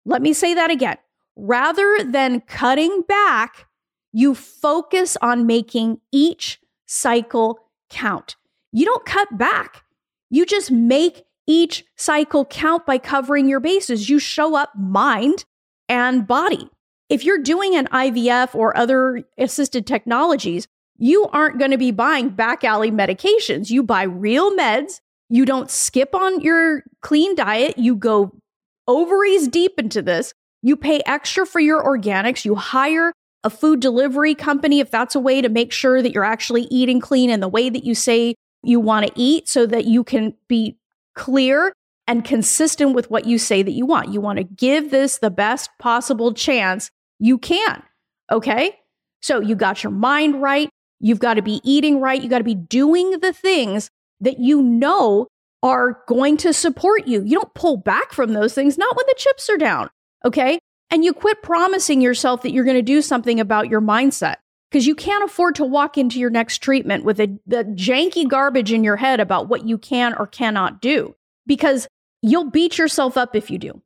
Let 0.04 0.22
me 0.22 0.32
say 0.32 0.54
that 0.54 0.70
again. 0.70 0.98
Rather 1.36 2.04
than 2.04 2.40
cutting 2.42 3.02
back, 3.08 3.66
you 4.14 4.34
focus 4.34 5.16
on 5.20 5.44
making 5.44 6.00
each 6.12 6.60
cycle 6.86 7.58
count. 7.90 8.36
You 8.72 8.84
don't 8.84 9.04
cut 9.04 9.36
back, 9.36 9.82
you 10.30 10.46
just 10.46 10.70
make 10.70 11.24
each 11.46 11.84
cycle 11.96 12.44
count 12.46 12.86
by 12.86 12.96
covering 12.96 13.48
your 13.48 13.60
bases. 13.60 14.08
You 14.08 14.18
show 14.18 14.56
up 14.56 14.70
mind 14.74 15.44
and 15.88 16.26
body. 16.26 16.70
If 17.10 17.24
you're 17.24 17.42
doing 17.42 17.76
an 17.76 17.86
IVF 17.88 18.54
or 18.54 18.74
other 18.76 19.24
assisted 19.36 19.86
technologies, 19.86 20.66
you 20.96 21.26
aren't 21.26 21.58
going 21.58 21.72
to 21.72 21.78
be 21.78 21.90
buying 21.90 22.30
back 22.30 22.64
alley 22.64 22.90
medications. 22.90 23.68
You 23.68 23.82
buy 23.82 24.04
real 24.04 24.52
meds. 24.52 25.00
You 25.28 25.44
don't 25.44 25.70
skip 25.70 26.14
on 26.14 26.40
your 26.40 26.84
clean 27.02 27.34
diet. 27.34 27.78
You 27.78 27.96
go 27.96 28.32
ovaries 28.86 29.48
deep 29.48 29.78
into 29.78 30.02
this. 30.02 30.32
You 30.62 30.76
pay 30.76 31.02
extra 31.04 31.44
for 31.44 31.60
your 31.60 31.84
organics. 31.84 32.44
You 32.44 32.54
hire 32.54 33.12
a 33.44 33.50
food 33.50 33.80
delivery 33.80 34.34
company 34.34 34.80
if 34.80 34.90
that's 34.90 35.14
a 35.14 35.20
way 35.20 35.40
to 35.40 35.48
make 35.48 35.72
sure 35.72 36.02
that 36.02 36.12
you're 36.12 36.24
actually 36.24 36.62
eating 36.70 37.00
clean 37.00 37.30
in 37.30 37.40
the 37.40 37.48
way 37.48 37.68
that 37.68 37.84
you 37.84 37.94
say 37.94 38.34
you 38.62 38.80
want 38.80 39.06
to 39.06 39.12
eat 39.14 39.48
so 39.48 39.66
that 39.66 39.84
you 39.84 40.02
can 40.02 40.34
be 40.48 40.78
clear 41.14 41.72
and 42.06 42.24
consistent 42.24 42.94
with 42.94 43.10
what 43.10 43.26
you 43.26 43.38
say 43.38 43.62
that 43.62 43.72
you 43.72 43.86
want. 43.86 44.12
You 44.12 44.20
want 44.20 44.38
to 44.38 44.44
give 44.44 44.90
this 44.90 45.18
the 45.18 45.30
best 45.30 45.70
possible 45.78 46.34
chance 46.34 46.90
you 47.18 47.38
can. 47.38 47.82
Okay. 48.30 48.78
So 49.20 49.40
you 49.40 49.54
got 49.54 49.82
your 49.82 49.92
mind 49.92 50.42
right. 50.42 50.68
You've 51.00 51.18
got 51.18 51.34
to 51.34 51.42
be 51.42 51.60
eating 51.64 52.00
right. 52.00 52.22
You 52.22 52.28
got 52.28 52.38
to 52.38 52.44
be 52.44 52.54
doing 52.54 53.18
the 53.20 53.32
things 53.32 53.90
that 54.20 54.38
you 54.38 54.62
know 54.62 55.28
are 55.62 55.98
going 56.06 56.36
to 56.38 56.52
support 56.52 57.06
you. 57.06 57.22
You 57.22 57.38
don't 57.38 57.54
pull 57.54 57.78
back 57.78 58.12
from 58.12 58.32
those 58.32 58.54
things, 58.54 58.76
not 58.76 58.96
when 58.96 59.06
the 59.08 59.14
chips 59.16 59.48
are 59.48 59.56
down. 59.56 59.88
Okay. 60.24 60.58
And 60.90 61.04
you 61.04 61.12
quit 61.12 61.42
promising 61.42 62.00
yourself 62.00 62.42
that 62.42 62.52
you're 62.52 62.64
going 62.64 62.76
to 62.76 62.82
do 62.82 63.02
something 63.02 63.40
about 63.40 63.68
your 63.68 63.80
mindset 63.80 64.36
because 64.70 64.86
you 64.86 64.94
can't 64.94 65.24
afford 65.24 65.54
to 65.56 65.64
walk 65.64 65.98
into 65.98 66.18
your 66.18 66.30
next 66.30 66.58
treatment 66.58 67.04
with 67.04 67.20
a, 67.20 67.38
the 67.46 67.64
janky 67.64 68.28
garbage 68.28 68.72
in 68.72 68.84
your 68.84 68.96
head 68.96 69.20
about 69.20 69.48
what 69.48 69.66
you 69.66 69.78
can 69.78 70.14
or 70.14 70.26
cannot 70.26 70.80
do 70.80 71.14
because 71.46 71.88
you'll 72.22 72.50
beat 72.50 72.78
yourself 72.78 73.16
up 73.16 73.36
if 73.36 73.50
you 73.50 73.58
do. 73.58 73.82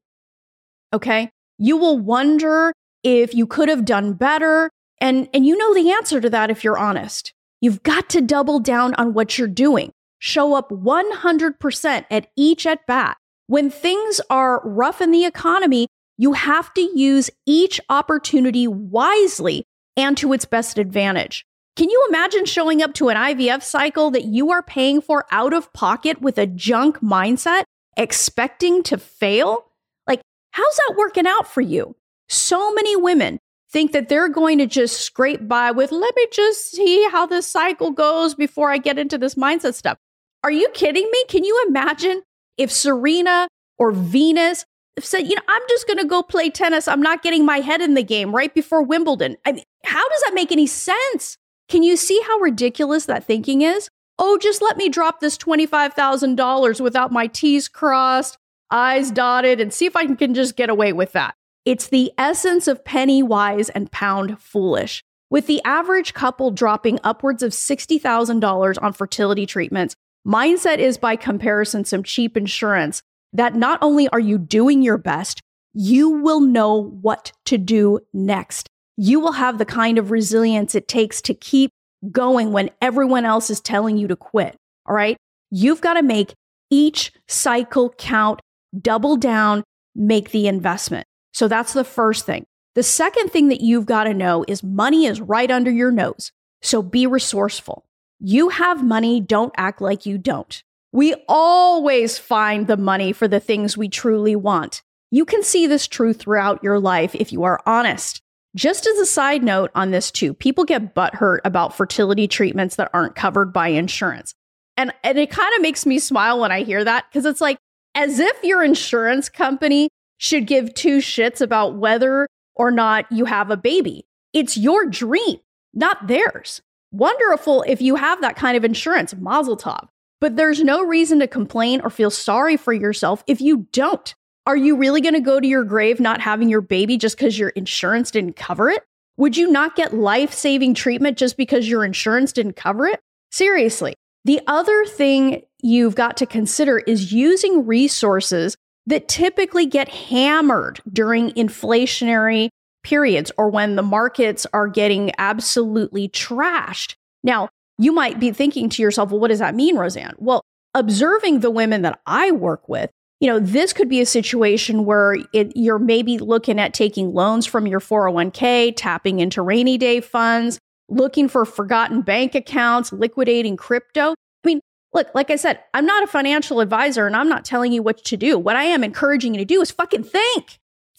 Okay. 0.92 1.30
You 1.58 1.76
will 1.76 1.98
wonder 1.98 2.72
if 3.02 3.34
you 3.34 3.46
could 3.46 3.68
have 3.68 3.84
done 3.84 4.14
better. 4.14 4.70
And, 5.00 5.28
and 5.34 5.46
you 5.46 5.56
know 5.56 5.74
the 5.74 5.90
answer 5.92 6.20
to 6.20 6.30
that 6.30 6.50
if 6.50 6.64
you're 6.64 6.78
honest. 6.78 7.32
You've 7.60 7.82
got 7.82 8.08
to 8.10 8.20
double 8.20 8.60
down 8.60 8.94
on 8.94 9.14
what 9.14 9.38
you're 9.38 9.48
doing. 9.48 9.92
Show 10.20 10.54
up 10.54 10.70
100% 10.70 12.04
at 12.10 12.30
each 12.36 12.66
at 12.66 12.86
bat. 12.86 13.16
When 13.46 13.70
things 13.70 14.20
are 14.30 14.62
rough 14.64 15.00
in 15.00 15.10
the 15.10 15.24
economy, 15.24 15.88
you 16.18 16.34
have 16.34 16.74
to 16.74 16.80
use 16.80 17.30
each 17.46 17.80
opportunity 17.88 18.66
wisely 18.66 19.64
and 19.96 20.16
to 20.18 20.32
its 20.32 20.44
best 20.44 20.76
advantage. 20.76 21.46
Can 21.76 21.88
you 21.88 22.06
imagine 22.08 22.44
showing 22.44 22.82
up 22.82 22.92
to 22.94 23.08
an 23.08 23.16
IVF 23.16 23.62
cycle 23.62 24.10
that 24.10 24.24
you 24.24 24.50
are 24.50 24.62
paying 24.62 25.00
for 25.00 25.24
out 25.30 25.54
of 25.54 25.72
pocket 25.72 26.20
with 26.20 26.36
a 26.36 26.46
junk 26.46 26.98
mindset, 27.00 27.62
expecting 27.96 28.82
to 28.82 28.98
fail? 28.98 29.64
Like, 30.06 30.20
how's 30.50 30.76
that 30.76 30.96
working 30.98 31.26
out 31.26 31.46
for 31.46 31.60
you? 31.60 31.94
So 32.28 32.74
many 32.74 32.96
women 32.96 33.38
think 33.70 33.92
that 33.92 34.08
they're 34.08 34.28
going 34.28 34.58
to 34.58 34.66
just 34.66 35.00
scrape 35.00 35.46
by 35.46 35.70
with, 35.70 35.92
let 35.92 36.16
me 36.16 36.26
just 36.32 36.72
see 36.72 37.08
how 37.10 37.26
this 37.26 37.46
cycle 37.46 37.92
goes 37.92 38.34
before 38.34 38.72
I 38.72 38.78
get 38.78 38.98
into 38.98 39.18
this 39.18 39.36
mindset 39.36 39.74
stuff. 39.74 39.98
Are 40.42 40.50
you 40.50 40.68
kidding 40.74 41.08
me? 41.10 41.24
Can 41.28 41.44
you 41.44 41.64
imagine 41.68 42.22
if 42.56 42.72
Serena 42.72 43.46
or 43.78 43.92
Venus 43.92 44.64
said, 45.04 45.28
you 45.28 45.34
know, 45.34 45.42
I'm 45.48 45.62
just 45.68 45.86
going 45.86 45.98
to 45.98 46.04
go 46.04 46.22
play 46.22 46.50
tennis. 46.50 46.88
I'm 46.88 47.02
not 47.02 47.22
getting 47.22 47.44
my 47.44 47.58
head 47.58 47.80
in 47.80 47.94
the 47.94 48.02
game 48.02 48.34
right 48.34 48.52
before 48.52 48.82
Wimbledon. 48.82 49.36
I 49.44 49.52
mean, 49.52 49.64
how 49.84 50.08
does 50.08 50.22
that 50.22 50.34
make 50.34 50.52
any 50.52 50.66
sense? 50.66 51.36
Can 51.68 51.82
you 51.82 51.96
see 51.96 52.20
how 52.26 52.38
ridiculous 52.38 53.06
that 53.06 53.24
thinking 53.24 53.62
is? 53.62 53.88
Oh, 54.18 54.38
just 54.38 54.62
let 54.62 54.76
me 54.76 54.88
drop 54.88 55.20
this 55.20 55.38
$25,000 55.38 56.80
without 56.80 57.12
my 57.12 57.28
T's 57.28 57.68
crossed, 57.68 58.36
I's 58.70 59.10
dotted, 59.10 59.60
and 59.60 59.72
see 59.72 59.86
if 59.86 59.94
I 59.94 60.06
can 60.06 60.34
just 60.34 60.56
get 60.56 60.70
away 60.70 60.92
with 60.92 61.12
that. 61.12 61.34
It's 61.64 61.88
the 61.88 62.12
essence 62.18 62.66
of 62.66 62.84
penny 62.84 63.22
wise 63.22 63.68
and 63.68 63.92
pound 63.92 64.40
foolish. 64.40 65.04
With 65.30 65.46
the 65.46 65.62
average 65.64 66.14
couple 66.14 66.50
dropping 66.50 66.98
upwards 67.04 67.42
of 67.42 67.52
$60,000 67.52 68.82
on 68.82 68.92
fertility 68.94 69.44
treatments, 69.44 69.94
mindset 70.26 70.78
is 70.78 70.96
by 70.96 71.16
comparison 71.16 71.84
some 71.84 72.02
cheap 72.02 72.36
insurance 72.36 73.02
that 73.32 73.54
not 73.54 73.78
only 73.82 74.08
are 74.08 74.20
you 74.20 74.38
doing 74.38 74.82
your 74.82 74.98
best, 74.98 75.40
you 75.74 76.10
will 76.10 76.40
know 76.40 76.74
what 76.74 77.32
to 77.44 77.58
do 77.58 78.00
next. 78.12 78.68
You 78.96 79.20
will 79.20 79.32
have 79.32 79.58
the 79.58 79.64
kind 79.64 79.98
of 79.98 80.10
resilience 80.10 80.74
it 80.74 80.88
takes 80.88 81.20
to 81.22 81.34
keep 81.34 81.70
going 82.10 82.52
when 82.52 82.70
everyone 82.80 83.24
else 83.24 83.50
is 83.50 83.60
telling 83.60 83.96
you 83.96 84.08
to 84.08 84.16
quit. 84.16 84.56
All 84.86 84.94
right. 84.94 85.16
You've 85.50 85.80
got 85.80 85.94
to 85.94 86.02
make 86.02 86.34
each 86.70 87.12
cycle 87.26 87.90
count, 87.90 88.40
double 88.80 89.16
down, 89.16 89.64
make 89.94 90.30
the 90.30 90.46
investment. 90.46 91.06
So 91.32 91.48
that's 91.48 91.72
the 91.72 91.84
first 91.84 92.26
thing. 92.26 92.44
The 92.74 92.82
second 92.82 93.30
thing 93.30 93.48
that 93.48 93.60
you've 93.60 93.86
got 93.86 94.04
to 94.04 94.14
know 94.14 94.44
is 94.46 94.62
money 94.62 95.06
is 95.06 95.20
right 95.20 95.50
under 95.50 95.70
your 95.70 95.90
nose. 95.90 96.32
So 96.62 96.82
be 96.82 97.06
resourceful. 97.06 97.84
You 98.20 98.48
have 98.50 98.84
money, 98.84 99.20
don't 99.20 99.54
act 99.56 99.80
like 99.80 100.06
you 100.06 100.18
don't. 100.18 100.62
We 100.92 101.14
always 101.28 102.18
find 102.18 102.66
the 102.66 102.76
money 102.76 103.12
for 103.12 103.28
the 103.28 103.40
things 103.40 103.76
we 103.76 103.88
truly 103.88 104.34
want. 104.34 104.82
You 105.10 105.24
can 105.24 105.42
see 105.42 105.66
this 105.66 105.86
truth 105.86 106.20
throughout 106.20 106.62
your 106.62 106.78
life 106.78 107.14
if 107.14 107.32
you 107.32 107.44
are 107.44 107.60
honest. 107.66 108.22
Just 108.56 108.86
as 108.86 108.98
a 108.98 109.06
side 109.06 109.42
note 109.42 109.70
on 109.74 109.90
this, 109.90 110.10
too, 110.10 110.32
people 110.32 110.64
get 110.64 110.94
butthurt 110.94 111.38
about 111.44 111.76
fertility 111.76 112.26
treatments 112.26 112.76
that 112.76 112.90
aren't 112.94 113.14
covered 113.14 113.52
by 113.52 113.68
insurance. 113.68 114.34
And, 114.76 114.92
and 115.04 115.18
it 115.18 115.30
kind 115.30 115.54
of 115.54 115.62
makes 115.62 115.84
me 115.84 115.98
smile 115.98 116.40
when 116.40 116.52
I 116.52 116.62
hear 116.62 116.82
that 116.84 117.06
because 117.10 117.26
it's 117.26 117.40
like 117.40 117.58
as 117.94 118.18
if 118.18 118.42
your 118.42 118.64
insurance 118.64 119.28
company 119.28 119.88
should 120.18 120.46
give 120.46 120.74
two 120.74 120.98
shits 120.98 121.40
about 121.40 121.76
whether 121.76 122.28
or 122.54 122.70
not 122.70 123.10
you 123.12 123.24
have 123.26 123.50
a 123.50 123.56
baby. 123.56 124.06
It's 124.32 124.56
your 124.56 124.86
dream, 124.86 125.38
not 125.74 126.06
theirs. 126.06 126.60
Wonderful 126.90 127.64
if 127.66 127.82
you 127.82 127.96
have 127.96 128.20
that 128.20 128.36
kind 128.36 128.56
of 128.56 128.64
insurance, 128.64 129.14
mazel 129.14 129.56
tov. 129.56 129.88
But 130.20 130.36
there's 130.36 130.62
no 130.62 130.84
reason 130.84 131.20
to 131.20 131.28
complain 131.28 131.80
or 131.80 131.90
feel 131.90 132.10
sorry 132.10 132.56
for 132.56 132.72
yourself 132.72 133.22
if 133.26 133.40
you 133.40 133.68
don't. 133.72 134.14
Are 134.46 134.56
you 134.56 134.76
really 134.76 135.00
going 135.00 135.14
to 135.14 135.20
go 135.20 135.38
to 135.38 135.46
your 135.46 135.64
grave 135.64 136.00
not 136.00 136.20
having 136.20 136.48
your 136.48 136.60
baby 136.60 136.96
just 136.96 137.16
because 137.16 137.38
your 137.38 137.50
insurance 137.50 138.10
didn't 138.10 138.36
cover 138.36 138.70
it? 138.70 138.82
Would 139.18 139.36
you 139.36 139.50
not 139.50 139.76
get 139.76 139.94
life 139.94 140.32
saving 140.32 140.74
treatment 140.74 141.18
just 141.18 141.36
because 141.36 141.68
your 141.68 141.84
insurance 141.84 142.32
didn't 142.32 142.56
cover 142.56 142.86
it? 142.86 143.00
Seriously. 143.30 143.94
The 144.24 144.40
other 144.46 144.84
thing 144.84 145.42
you've 145.60 145.94
got 145.94 146.16
to 146.18 146.26
consider 146.26 146.78
is 146.78 147.12
using 147.12 147.66
resources 147.66 148.56
that 148.86 149.08
typically 149.08 149.66
get 149.66 149.88
hammered 149.88 150.80
during 150.90 151.30
inflationary 151.32 152.48
periods 152.82 153.30
or 153.36 153.50
when 153.50 153.76
the 153.76 153.82
markets 153.82 154.46
are 154.52 154.68
getting 154.68 155.12
absolutely 155.18 156.08
trashed. 156.08 156.94
Now, 157.22 157.50
you 157.78 157.92
might 157.92 158.18
be 158.18 158.32
thinking 158.32 158.68
to 158.70 158.82
yourself, 158.82 159.10
well, 159.10 159.20
what 159.20 159.28
does 159.28 159.38
that 159.38 159.54
mean, 159.54 159.76
Roseanne? 159.76 160.14
Well, 160.18 160.42
observing 160.74 161.40
the 161.40 161.50
women 161.50 161.82
that 161.82 162.00
I 162.06 162.32
work 162.32 162.68
with, 162.68 162.90
you 163.20 163.28
know, 163.28 163.40
this 163.40 163.72
could 163.72 163.88
be 163.88 164.00
a 164.00 164.06
situation 164.06 164.84
where 164.84 165.16
it, 165.32 165.52
you're 165.56 165.78
maybe 165.78 166.18
looking 166.18 166.60
at 166.60 166.74
taking 166.74 167.12
loans 167.14 167.46
from 167.46 167.66
your 167.66 167.80
401k, 167.80 168.74
tapping 168.76 169.20
into 169.20 169.42
rainy 169.42 169.76
day 169.76 170.00
funds, 170.00 170.58
looking 170.88 171.28
for 171.28 171.44
forgotten 171.44 172.02
bank 172.02 172.34
accounts, 172.34 172.92
liquidating 172.92 173.56
crypto. 173.56 174.10
I 174.10 174.46
mean, 174.46 174.60
look, 174.92 175.08
like 175.14 175.30
I 175.30 175.36
said, 175.36 175.60
I'm 175.74 175.86
not 175.86 176.04
a 176.04 176.06
financial 176.06 176.60
advisor 176.60 177.06
and 177.06 177.16
I'm 177.16 177.28
not 177.28 177.44
telling 177.44 177.72
you 177.72 177.82
what 177.82 178.04
to 178.04 178.16
do. 178.16 178.38
What 178.38 178.56
I 178.56 178.64
am 178.64 178.84
encouraging 178.84 179.34
you 179.34 179.38
to 179.38 179.44
do 179.44 179.60
is 179.60 179.70
fucking 179.70 180.04
think. 180.04 180.58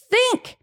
Think. 0.09 0.57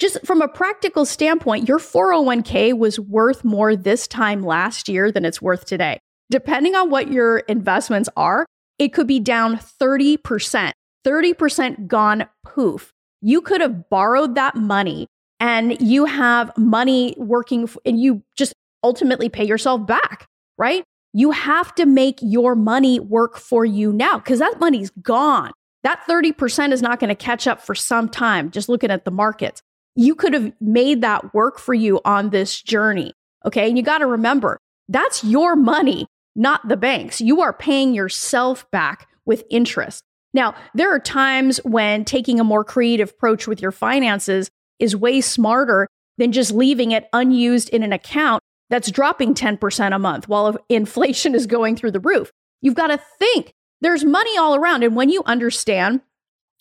Just 0.00 0.24
from 0.24 0.40
a 0.40 0.48
practical 0.48 1.04
standpoint, 1.04 1.68
your 1.68 1.78
401k 1.78 2.76
was 2.76 2.98
worth 2.98 3.44
more 3.44 3.76
this 3.76 4.08
time 4.08 4.42
last 4.42 4.88
year 4.88 5.12
than 5.12 5.26
it's 5.26 5.42
worth 5.42 5.66
today. 5.66 6.00
Depending 6.30 6.74
on 6.74 6.88
what 6.88 7.12
your 7.12 7.40
investments 7.40 8.08
are, 8.16 8.46
it 8.78 8.94
could 8.94 9.06
be 9.06 9.20
down 9.20 9.58
30%, 9.58 10.72
30% 11.06 11.86
gone 11.86 12.26
poof. 12.46 12.94
You 13.20 13.42
could 13.42 13.60
have 13.60 13.90
borrowed 13.90 14.36
that 14.36 14.56
money 14.56 15.06
and 15.38 15.78
you 15.82 16.06
have 16.06 16.56
money 16.56 17.14
working 17.18 17.68
and 17.84 18.00
you 18.00 18.22
just 18.38 18.54
ultimately 18.82 19.28
pay 19.28 19.44
yourself 19.44 19.86
back, 19.86 20.26
right? 20.56 20.82
You 21.12 21.32
have 21.32 21.74
to 21.74 21.84
make 21.84 22.20
your 22.22 22.54
money 22.54 23.00
work 23.00 23.36
for 23.36 23.66
you 23.66 23.92
now 23.92 24.16
because 24.16 24.38
that 24.38 24.60
money's 24.60 24.90
gone. 25.02 25.52
That 25.82 26.02
30% 26.08 26.72
is 26.72 26.80
not 26.80 27.00
going 27.00 27.08
to 27.08 27.14
catch 27.14 27.46
up 27.46 27.60
for 27.60 27.74
some 27.74 28.08
time, 28.08 28.50
just 28.50 28.70
looking 28.70 28.90
at 28.90 29.04
the 29.04 29.10
markets. 29.10 29.60
You 30.00 30.14
could 30.14 30.32
have 30.32 30.52
made 30.62 31.02
that 31.02 31.34
work 31.34 31.58
for 31.58 31.74
you 31.74 32.00
on 32.06 32.30
this 32.30 32.62
journey. 32.62 33.12
Okay. 33.44 33.68
And 33.68 33.76
you 33.76 33.84
got 33.84 33.98
to 33.98 34.06
remember 34.06 34.58
that's 34.88 35.22
your 35.22 35.56
money 35.56 36.06
not 36.34 36.66
the 36.66 36.76
banks. 36.76 37.20
You 37.20 37.42
are 37.42 37.52
paying 37.52 37.92
yourself 37.92 38.68
back 38.70 39.08
with 39.26 39.44
interest. 39.50 40.02
Now, 40.32 40.54
there 40.74 40.94
are 40.94 41.00
times 41.00 41.58
when 41.64 42.04
taking 42.04 42.40
a 42.40 42.44
more 42.44 42.64
creative 42.64 43.10
approach 43.10 43.46
with 43.46 43.60
your 43.60 43.72
finances 43.72 44.48
is 44.78 44.96
way 44.96 45.20
smarter 45.20 45.86
than 46.16 46.32
just 46.32 46.52
leaving 46.52 46.92
it 46.92 47.08
unused 47.12 47.68
in 47.68 47.82
an 47.82 47.92
account 47.92 48.42
that's 48.70 48.90
dropping 48.90 49.34
10% 49.34 49.94
a 49.94 49.98
month 49.98 50.28
while 50.28 50.56
inflation 50.70 51.34
is 51.34 51.46
going 51.46 51.76
through 51.76 51.90
the 51.90 52.00
roof. 52.00 52.30
You've 52.62 52.74
got 52.74 52.88
to 52.88 53.00
think 53.18 53.52
there's 53.82 54.04
money 54.04 54.38
all 54.38 54.54
around. 54.54 54.82
And 54.82 54.96
when 54.96 55.10
you 55.10 55.22
understand, 55.26 56.00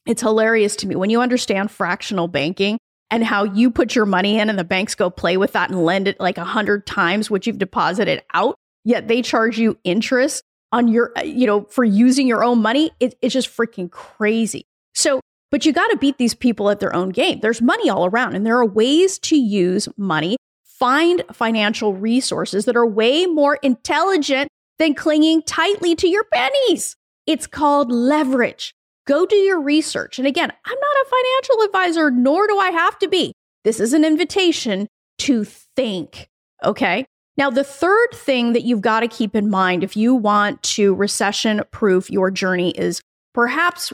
it's 0.05 0.21
hilarious 0.21 0.75
to 0.77 0.87
me 0.87 0.95
when 0.95 1.09
you 1.09 1.21
understand 1.21 1.71
fractional 1.71 2.27
banking 2.27 2.79
and 3.11 3.23
how 3.23 3.43
you 3.43 3.71
put 3.71 3.95
your 3.95 4.05
money 4.05 4.39
in 4.39 4.49
and 4.49 4.59
the 4.59 4.63
banks 4.63 4.95
go 4.95 5.09
play 5.09 5.37
with 5.37 5.53
that 5.53 5.69
and 5.69 5.83
lend 5.83 6.07
it 6.07 6.19
like 6.19 6.37
a 6.37 6.43
hundred 6.43 6.85
times 6.85 7.29
what 7.29 7.47
you've 7.47 7.57
deposited 7.57 8.21
out 8.33 8.55
yet 8.83 9.07
they 9.07 9.21
charge 9.21 9.57
you 9.57 9.77
interest 9.83 10.43
on 10.71 10.87
your, 10.87 11.11
uh, 11.17 11.21
you 11.21 11.47
know, 11.47 11.63
for 11.65 11.83
using 11.83 12.27
your 12.27 12.43
own 12.43 12.61
money. 12.61 12.91
It, 12.99 13.15
it's 13.21 13.33
just 13.33 13.55
freaking 13.55 13.89
crazy. 13.89 14.65
So, 14.93 15.19
but 15.51 15.65
you 15.65 15.73
got 15.73 15.87
to 15.89 15.97
beat 15.97 16.17
these 16.17 16.35
people 16.35 16.69
at 16.69 16.79
their 16.79 16.95
own 16.95 17.09
game. 17.09 17.39
There's 17.39 17.61
money 17.61 17.89
all 17.89 18.05
around, 18.05 18.35
and 18.35 18.45
there 18.45 18.57
are 18.57 18.65
ways 18.65 19.17
to 19.19 19.35
use 19.35 19.87
money. 19.97 20.37
Find 20.63 21.23
financial 21.33 21.93
resources 21.93 22.65
that 22.65 22.75
are 22.75 22.85
way 22.85 23.25
more 23.25 23.55
intelligent 23.63 24.49
than 24.77 24.93
clinging 24.93 25.41
tightly 25.43 25.95
to 25.95 26.07
your 26.07 26.23
pennies. 26.31 26.95
It's 27.25 27.47
called 27.47 27.91
leverage. 27.91 28.73
Go 29.09 29.25
do 29.25 29.35
your 29.35 29.59
research. 29.59 30.19
And 30.19 30.27
again, 30.27 30.53
I'm 30.65 30.77
not 30.79 31.05
a 31.05 31.09
financial 31.09 31.65
advisor, 31.65 32.11
nor 32.11 32.45
do 32.45 32.59
I 32.59 32.69
have 32.69 32.99
to 32.99 33.07
be. 33.07 33.33
This 33.63 33.79
is 33.79 33.93
an 33.93 34.05
invitation 34.05 34.87
to 35.17 35.43
think. 35.45 36.29
Okay. 36.63 37.07
Now, 37.35 37.49
the 37.49 37.63
third 37.63 38.09
thing 38.13 38.53
that 38.53 38.65
you've 38.65 38.81
got 38.81 38.99
to 38.99 39.07
keep 39.07 39.35
in 39.35 39.49
mind 39.49 39.83
if 39.83 39.97
you 39.97 40.13
want 40.13 40.61
to 40.61 40.93
recession 40.93 41.63
proof 41.71 42.11
your 42.11 42.29
journey 42.29 42.69
is 42.69 43.01
perhaps 43.33 43.91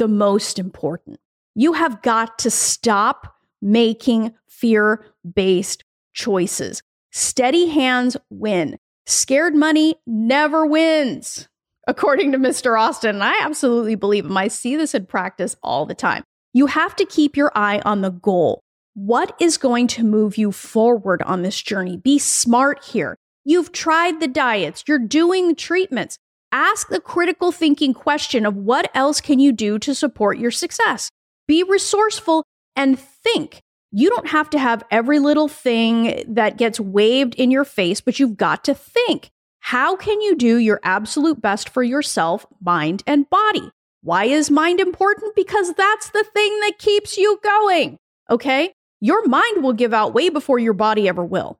the 0.00 0.08
most 0.08 0.58
important. 0.58 1.20
You 1.54 1.74
have 1.74 2.02
got 2.02 2.36
to 2.40 2.50
stop 2.50 3.36
making 3.62 4.34
fear 4.48 5.06
based 5.32 5.84
choices. 6.12 6.82
Steady 7.12 7.68
hands 7.68 8.16
win. 8.30 8.78
Scared 9.06 9.54
money 9.54 9.94
never 10.08 10.66
wins, 10.66 11.48
according 11.90 12.30
to 12.30 12.38
Mr. 12.38 12.80
Austin. 12.80 13.16
And 13.16 13.24
I 13.24 13.42
absolutely 13.42 13.96
believe 13.96 14.24
him. 14.24 14.36
I 14.36 14.46
see 14.46 14.76
this 14.76 14.94
in 14.94 15.06
practice 15.06 15.56
all 15.60 15.86
the 15.86 15.94
time. 15.94 16.22
You 16.52 16.66
have 16.66 16.94
to 16.96 17.04
keep 17.04 17.36
your 17.36 17.50
eye 17.56 17.82
on 17.84 18.00
the 18.00 18.10
goal. 18.10 18.62
What 18.94 19.36
is 19.40 19.58
going 19.58 19.88
to 19.88 20.04
move 20.04 20.38
you 20.38 20.52
forward 20.52 21.20
on 21.22 21.42
this 21.42 21.60
journey? 21.60 21.96
Be 21.96 22.18
smart 22.18 22.84
here. 22.84 23.16
You've 23.44 23.72
tried 23.72 24.20
the 24.20 24.28
diets, 24.28 24.84
you're 24.86 24.98
doing 24.98 25.56
treatments. 25.56 26.16
Ask 26.52 26.88
the 26.88 27.00
critical 27.00 27.52
thinking 27.52 27.94
question 27.94 28.46
of 28.46 28.56
what 28.56 28.90
else 28.94 29.20
can 29.20 29.38
you 29.38 29.52
do 29.52 29.78
to 29.80 29.94
support 29.94 30.38
your 30.38 30.50
success? 30.50 31.10
Be 31.48 31.62
resourceful 31.62 32.44
and 32.76 32.98
think. 32.98 33.60
You 33.92 34.10
don't 34.10 34.28
have 34.28 34.50
to 34.50 34.58
have 34.58 34.84
every 34.90 35.18
little 35.18 35.48
thing 35.48 36.22
that 36.28 36.56
gets 36.56 36.78
waved 36.78 37.34
in 37.36 37.50
your 37.50 37.64
face, 37.64 38.00
but 38.00 38.20
you've 38.20 38.36
got 38.36 38.64
to 38.64 38.74
think. 38.74 39.30
How 39.60 39.96
can 39.96 40.20
you 40.20 40.36
do 40.36 40.56
your 40.56 40.80
absolute 40.82 41.40
best 41.40 41.68
for 41.68 41.82
yourself, 41.82 42.46
mind, 42.60 43.02
and 43.06 43.28
body? 43.30 43.70
Why 44.02 44.24
is 44.24 44.50
mind 44.50 44.80
important? 44.80 45.36
Because 45.36 45.74
that's 45.74 46.10
the 46.10 46.24
thing 46.34 46.60
that 46.60 46.78
keeps 46.78 47.16
you 47.16 47.38
going. 47.42 47.98
Okay? 48.28 48.72
your 49.00 49.26
mind 49.26 49.62
will 49.62 49.72
give 49.72 49.94
out 49.94 50.14
way 50.14 50.28
before 50.28 50.58
your 50.58 50.74
body 50.74 51.08
ever 51.08 51.24
will. 51.24 51.58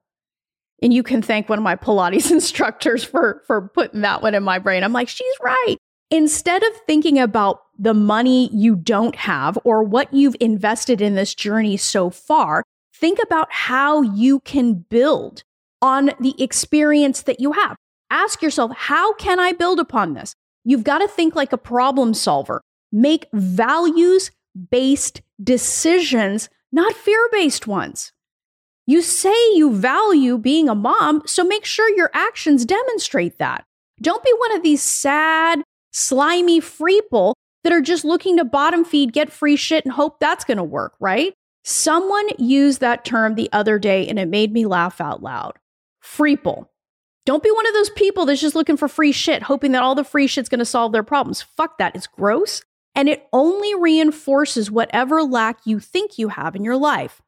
And 0.83 0.95
you 0.95 1.03
can 1.03 1.21
thank 1.21 1.49
one 1.49 1.59
of 1.59 1.63
my 1.63 1.77
Pilates 1.77 2.31
instructors 2.31 3.03
for, 3.03 3.43
for 3.47 3.69
putting 3.69 4.03
that 4.03 4.23
one 4.23 4.35
in 4.35 4.43
my 4.43 4.59
brain. 4.59 4.85
I'm 4.85 4.93
like, 4.93 5.09
she's 5.09 5.35
right. 5.43 5.77
Instead 6.11 6.63
of 6.63 6.73
thinking 6.87 7.19
about 7.19 7.63
the 7.79 7.95
money 7.95 8.51
you 8.53 8.77
don't 8.77 9.15
have 9.15 9.59
or 9.65 9.83
what 9.83 10.13
you've 10.13 10.37
invested 10.41 11.01
in 11.01 11.15
this 11.15 11.35
journey 11.35 11.77
so 11.77 12.11
far, 12.11 12.63
think 12.95 13.19
about 13.23 13.49
how 13.51 14.03
you 14.03 14.41
can 14.41 14.75
build 14.75 15.45
on 15.81 16.11
the 16.21 16.35
experience 16.43 17.23
that 17.23 17.41
you 17.41 17.53
have. 17.53 17.77
Ask 18.11 18.42
yourself, 18.42 18.73
how 18.77 19.14
can 19.14 19.38
I 19.38 19.53
build 19.53 19.81
upon 19.81 20.14
this? 20.14 20.35
You've 20.64 20.85
got 20.85 20.99
to 20.99 21.09
think 21.09 21.35
like 21.35 21.53
a 21.53 21.59
problem 21.59 22.14
solver. 22.14 22.61
Make 22.92 23.27
values 23.33 24.31
based 24.70 25.23
decisions 25.42 26.49
not 26.73 26.94
fear 26.94 27.29
based 27.33 27.66
ones. 27.66 28.12
You 28.87 29.03
say 29.03 29.35
you 29.55 29.75
value 29.75 30.38
being 30.38 30.68
a 30.68 30.75
mom, 30.75 31.23
so 31.27 31.44
make 31.44 31.64
sure 31.64 31.88
your 31.96 32.11
actions 32.12 32.64
demonstrate 32.64 33.38
that. 33.38 33.64
Don't 34.01 34.25
be 34.25 34.33
one 34.38 34.57
of 34.57 34.62
these 34.62 34.83
sad, 34.83 35.62
slimy 35.92 36.61
freeple 36.61 37.35
that 37.62 37.73
are 37.73 37.81
just 37.81 38.05
looking 38.05 38.37
to 38.38 38.44
bottom 38.44 38.85
feed, 38.85 39.12
get 39.12 39.31
free 39.31 39.57
shit, 39.57 39.85
and 39.85 39.92
hope 39.92 40.18
that's 40.18 40.44
going 40.44 40.57
to 40.59 40.64
work, 40.64 40.94
right? 40.99 41.35
Someone 41.62 42.29
used 42.38 42.81
that 42.81 43.05
term 43.05 43.35
the 43.35 43.51
other 43.53 43.79
day 43.79 44.09
and 44.09 44.18
it 44.18 44.29
made 44.29 44.53
me 44.53 44.64
laugh 44.66 45.01
out 45.01 45.23
loud. 45.23 45.59
Freeple. 46.03 46.66
Don't 47.26 47.42
be 47.42 47.50
one 47.50 47.66
of 47.66 47.74
those 47.74 47.90
people 47.90 48.26
that's 48.26 48.40
just 48.40 48.54
looking 48.54 48.76
for 48.76 48.88
free 48.88 49.12
shit, 49.12 49.42
hoping 49.42 49.72
that 49.72 49.83
all 49.83 49.94
the 49.94 50.04
free 50.04 50.26
shit's 50.26 50.48
going 50.48 50.59
to 50.61 50.64
solve 50.64 50.92
their 50.92 51.02
problems. 51.02 51.42
Fuck 51.42 51.78
that. 51.78 51.94
It's 51.94 52.06
gross 52.06 52.62
and 52.94 53.09
it 53.09 53.26
only 53.33 53.74
reinforces 53.74 54.70
whatever 54.70 55.22
lack 55.22 55.59
you 55.64 55.78
think 55.80 56.18
you 56.18 56.28
have 56.28 56.56
in 56.56 56.64
your 56.64 56.76
life. 56.76 57.20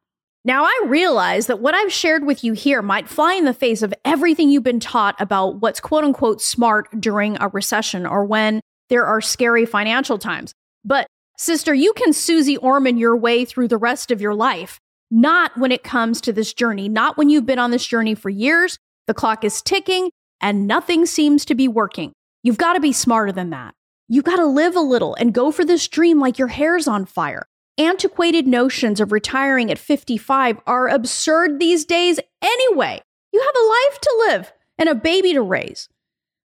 Now, 0.44 0.64
I 0.64 0.84
realize 0.86 1.46
that 1.46 1.60
what 1.60 1.74
I've 1.74 1.92
shared 1.92 2.26
with 2.26 2.42
you 2.42 2.52
here 2.52 2.82
might 2.82 3.08
fly 3.08 3.34
in 3.34 3.44
the 3.44 3.54
face 3.54 3.80
of 3.82 3.94
everything 4.04 4.50
you've 4.50 4.64
been 4.64 4.80
taught 4.80 5.14
about 5.20 5.60
what's 5.60 5.78
quote 5.78 6.02
unquote 6.02 6.42
smart 6.42 6.88
during 7.00 7.40
a 7.40 7.48
recession 7.48 8.06
or 8.06 8.24
when 8.24 8.60
there 8.88 9.06
are 9.06 9.20
scary 9.20 9.64
financial 9.64 10.18
times. 10.18 10.52
But, 10.84 11.06
sister, 11.38 11.72
you 11.72 11.92
can 11.92 12.12
Suze 12.12 12.58
Orman 12.58 12.98
your 12.98 13.16
way 13.16 13.44
through 13.44 13.68
the 13.68 13.78
rest 13.78 14.10
of 14.10 14.20
your 14.20 14.34
life, 14.34 14.80
not 15.12 15.56
when 15.56 15.70
it 15.70 15.84
comes 15.84 16.20
to 16.22 16.32
this 16.32 16.52
journey, 16.52 16.88
not 16.88 17.16
when 17.16 17.30
you've 17.30 17.46
been 17.46 17.60
on 17.60 17.70
this 17.70 17.86
journey 17.86 18.16
for 18.16 18.28
years, 18.28 18.78
the 19.06 19.14
clock 19.14 19.44
is 19.44 19.62
ticking, 19.62 20.10
and 20.40 20.66
nothing 20.66 21.06
seems 21.06 21.44
to 21.46 21.54
be 21.54 21.68
working. 21.68 22.12
You've 22.42 22.58
got 22.58 22.74
to 22.74 22.80
be 22.80 22.92
smarter 22.92 23.32
than 23.32 23.50
that. 23.50 23.74
You've 24.08 24.24
got 24.24 24.36
to 24.36 24.46
live 24.46 24.76
a 24.76 24.80
little 24.80 25.14
and 25.14 25.32
go 25.32 25.50
for 25.50 25.64
this 25.64 25.88
dream 25.88 26.20
like 26.20 26.38
your 26.38 26.48
hair's 26.48 26.88
on 26.88 27.06
fire. 27.06 27.46
Antiquated 27.78 28.46
notions 28.46 29.00
of 29.00 29.12
retiring 29.12 29.70
at 29.70 29.78
55 29.78 30.60
are 30.66 30.88
absurd 30.88 31.58
these 31.58 31.84
days 31.84 32.20
anyway. 32.42 33.00
You 33.32 33.40
have 33.40 33.62
a 33.62 33.68
life 33.68 34.00
to 34.00 34.24
live 34.28 34.52
and 34.78 34.88
a 34.88 34.94
baby 34.94 35.32
to 35.32 35.42
raise. 35.42 35.88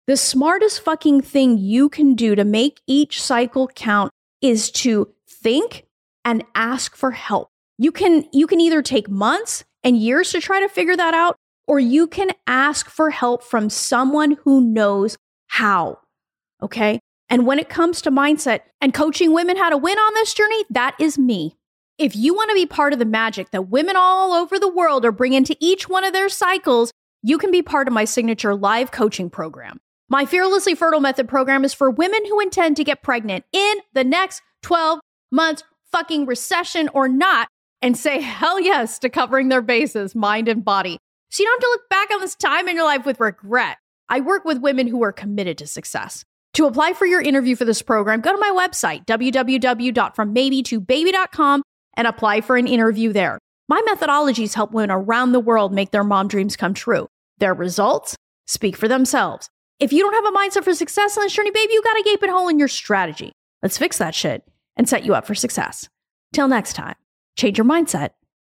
The 0.05 0.15
smartest 0.15 0.81
fucking 0.81 1.21
thing 1.21 1.57
you 1.57 1.89
can 1.89 2.15
do 2.15 2.35
to 2.35 2.45
make 2.45 2.79
each 2.87 3.21
cycle 3.21 3.67
count 3.67 4.11
is 4.41 4.71
to 4.71 5.13
think 5.27 5.85
and 6.23 6.45
ask 6.55 6.95
for 6.95 7.11
help. 7.11 7.49
You 7.77 7.91
can 7.91 8.25
you 8.31 8.47
can 8.47 8.61
either 8.61 8.81
take 8.81 9.09
months 9.09 9.65
and 9.83 9.97
years 9.97 10.31
to 10.31 10.39
try 10.39 10.61
to 10.61 10.69
figure 10.69 10.95
that 10.95 11.13
out 11.13 11.35
or 11.67 11.79
you 11.79 12.07
can 12.07 12.31
ask 12.47 12.89
for 12.89 13.09
help 13.09 13.43
from 13.43 13.69
someone 13.69 14.37
who 14.43 14.61
knows 14.61 15.17
how. 15.47 15.99
Okay? 16.61 16.99
And 17.29 17.45
when 17.45 17.59
it 17.59 17.69
comes 17.69 18.01
to 18.01 18.11
mindset 18.11 18.61
and 18.79 18.93
coaching 18.93 19.33
women 19.33 19.57
how 19.57 19.69
to 19.69 19.77
win 19.77 19.97
on 19.97 20.13
this 20.13 20.33
journey, 20.33 20.63
that 20.69 20.95
is 20.99 21.17
me. 21.17 21.55
If 21.97 22.15
you 22.15 22.33
want 22.33 22.49
to 22.51 22.55
be 22.55 22.65
part 22.65 22.93
of 22.93 22.99
the 22.99 23.05
magic 23.05 23.51
that 23.51 23.69
women 23.69 23.95
all 23.97 24.31
over 24.31 24.59
the 24.59 24.71
world 24.71 25.03
are 25.03 25.11
bringing 25.11 25.43
to 25.45 25.63
each 25.63 25.89
one 25.89 26.03
of 26.03 26.13
their 26.13 26.29
cycles, 26.29 26.91
you 27.23 27.37
can 27.37 27.51
be 27.51 27.61
part 27.61 27.87
of 27.87 27.93
my 27.93 28.05
signature 28.05 28.55
live 28.55 28.91
coaching 28.91 29.29
program. 29.29 29.79
My 30.09 30.25
Fearlessly 30.25 30.73
Fertile 30.73 31.01
Method 31.01 31.27
program 31.27 31.65
is 31.65 31.73
for 31.73 31.89
women 31.89 32.25
who 32.25 32.39
intend 32.39 32.77
to 32.77 32.83
get 32.83 33.03
pregnant 33.03 33.43
in 33.51 33.75
the 33.93 34.05
next 34.05 34.41
12 34.61 34.99
months, 35.31 35.63
fucking 35.91 36.25
recession 36.25 36.89
or 36.93 37.09
not, 37.09 37.49
and 37.81 37.97
say 37.97 38.21
hell 38.21 38.59
yes 38.59 38.99
to 38.99 39.09
covering 39.09 39.49
their 39.49 39.61
bases, 39.61 40.15
mind 40.15 40.47
and 40.47 40.63
body. 40.63 40.99
So 41.29 41.43
you 41.43 41.47
don't 41.47 41.55
have 41.55 41.61
to 41.61 41.67
look 41.67 41.89
back 41.89 42.11
on 42.11 42.21
this 42.21 42.35
time 42.35 42.67
in 42.67 42.75
your 42.75 42.85
life 42.85 43.05
with 43.05 43.19
regret. 43.19 43.77
I 44.09 44.21
work 44.21 44.45
with 44.45 44.61
women 44.61 44.87
who 44.87 45.03
are 45.03 45.11
committed 45.11 45.57
to 45.59 45.67
success. 45.67 46.25
To 46.53 46.65
apply 46.65 46.93
for 46.93 47.05
your 47.05 47.21
interview 47.21 47.55
for 47.55 47.65
this 47.65 47.81
program, 47.81 48.21
go 48.21 48.31
to 48.31 48.37
my 48.37 48.49
website, 48.49 49.05
www.frombaby2baby.com, 49.05 51.63
and 51.95 52.07
apply 52.07 52.41
for 52.41 52.57
an 52.57 52.67
interview 52.67 53.13
there. 53.13 53.37
My 53.69 53.81
methodologies 53.87 54.53
help 54.53 54.71
women 54.71 54.91
around 54.91 55.33
the 55.33 55.39
world 55.39 55.73
make 55.73 55.91
their 55.91 56.03
mom 56.03 56.29
dreams 56.29 56.55
come 56.55 56.73
true. 56.73 57.07
Their 57.37 57.53
results 57.53 58.15
speak 58.47 58.75
for 58.77 58.87
themselves. 58.87 59.49
If 59.79 59.93
you 59.93 59.99
don't 59.99 60.13
have 60.13 60.25
a 60.25 60.31
mindset 60.35 60.63
for 60.63 60.73
success 60.73 61.17
on 61.17 61.23
this 61.23 61.33
journey, 61.33 61.51
baby, 61.51 61.73
you 61.73 61.83
got 61.83 61.99
a 61.99 62.03
gaping 62.03 62.31
hole 62.31 62.47
in 62.47 62.57
your 62.57 62.69
strategy. 62.69 63.33
Let's 63.61 63.77
fix 63.77 63.97
that 63.97 64.15
shit 64.15 64.43
and 64.75 64.89
set 64.89 65.03
you 65.03 65.13
up 65.13 65.27
for 65.27 65.35
success. 65.35 65.87
Till 66.33 66.47
next 66.47 66.73
time, 66.73 66.95
change 67.35 67.57
your 67.57 67.65
mindset, 67.65 68.11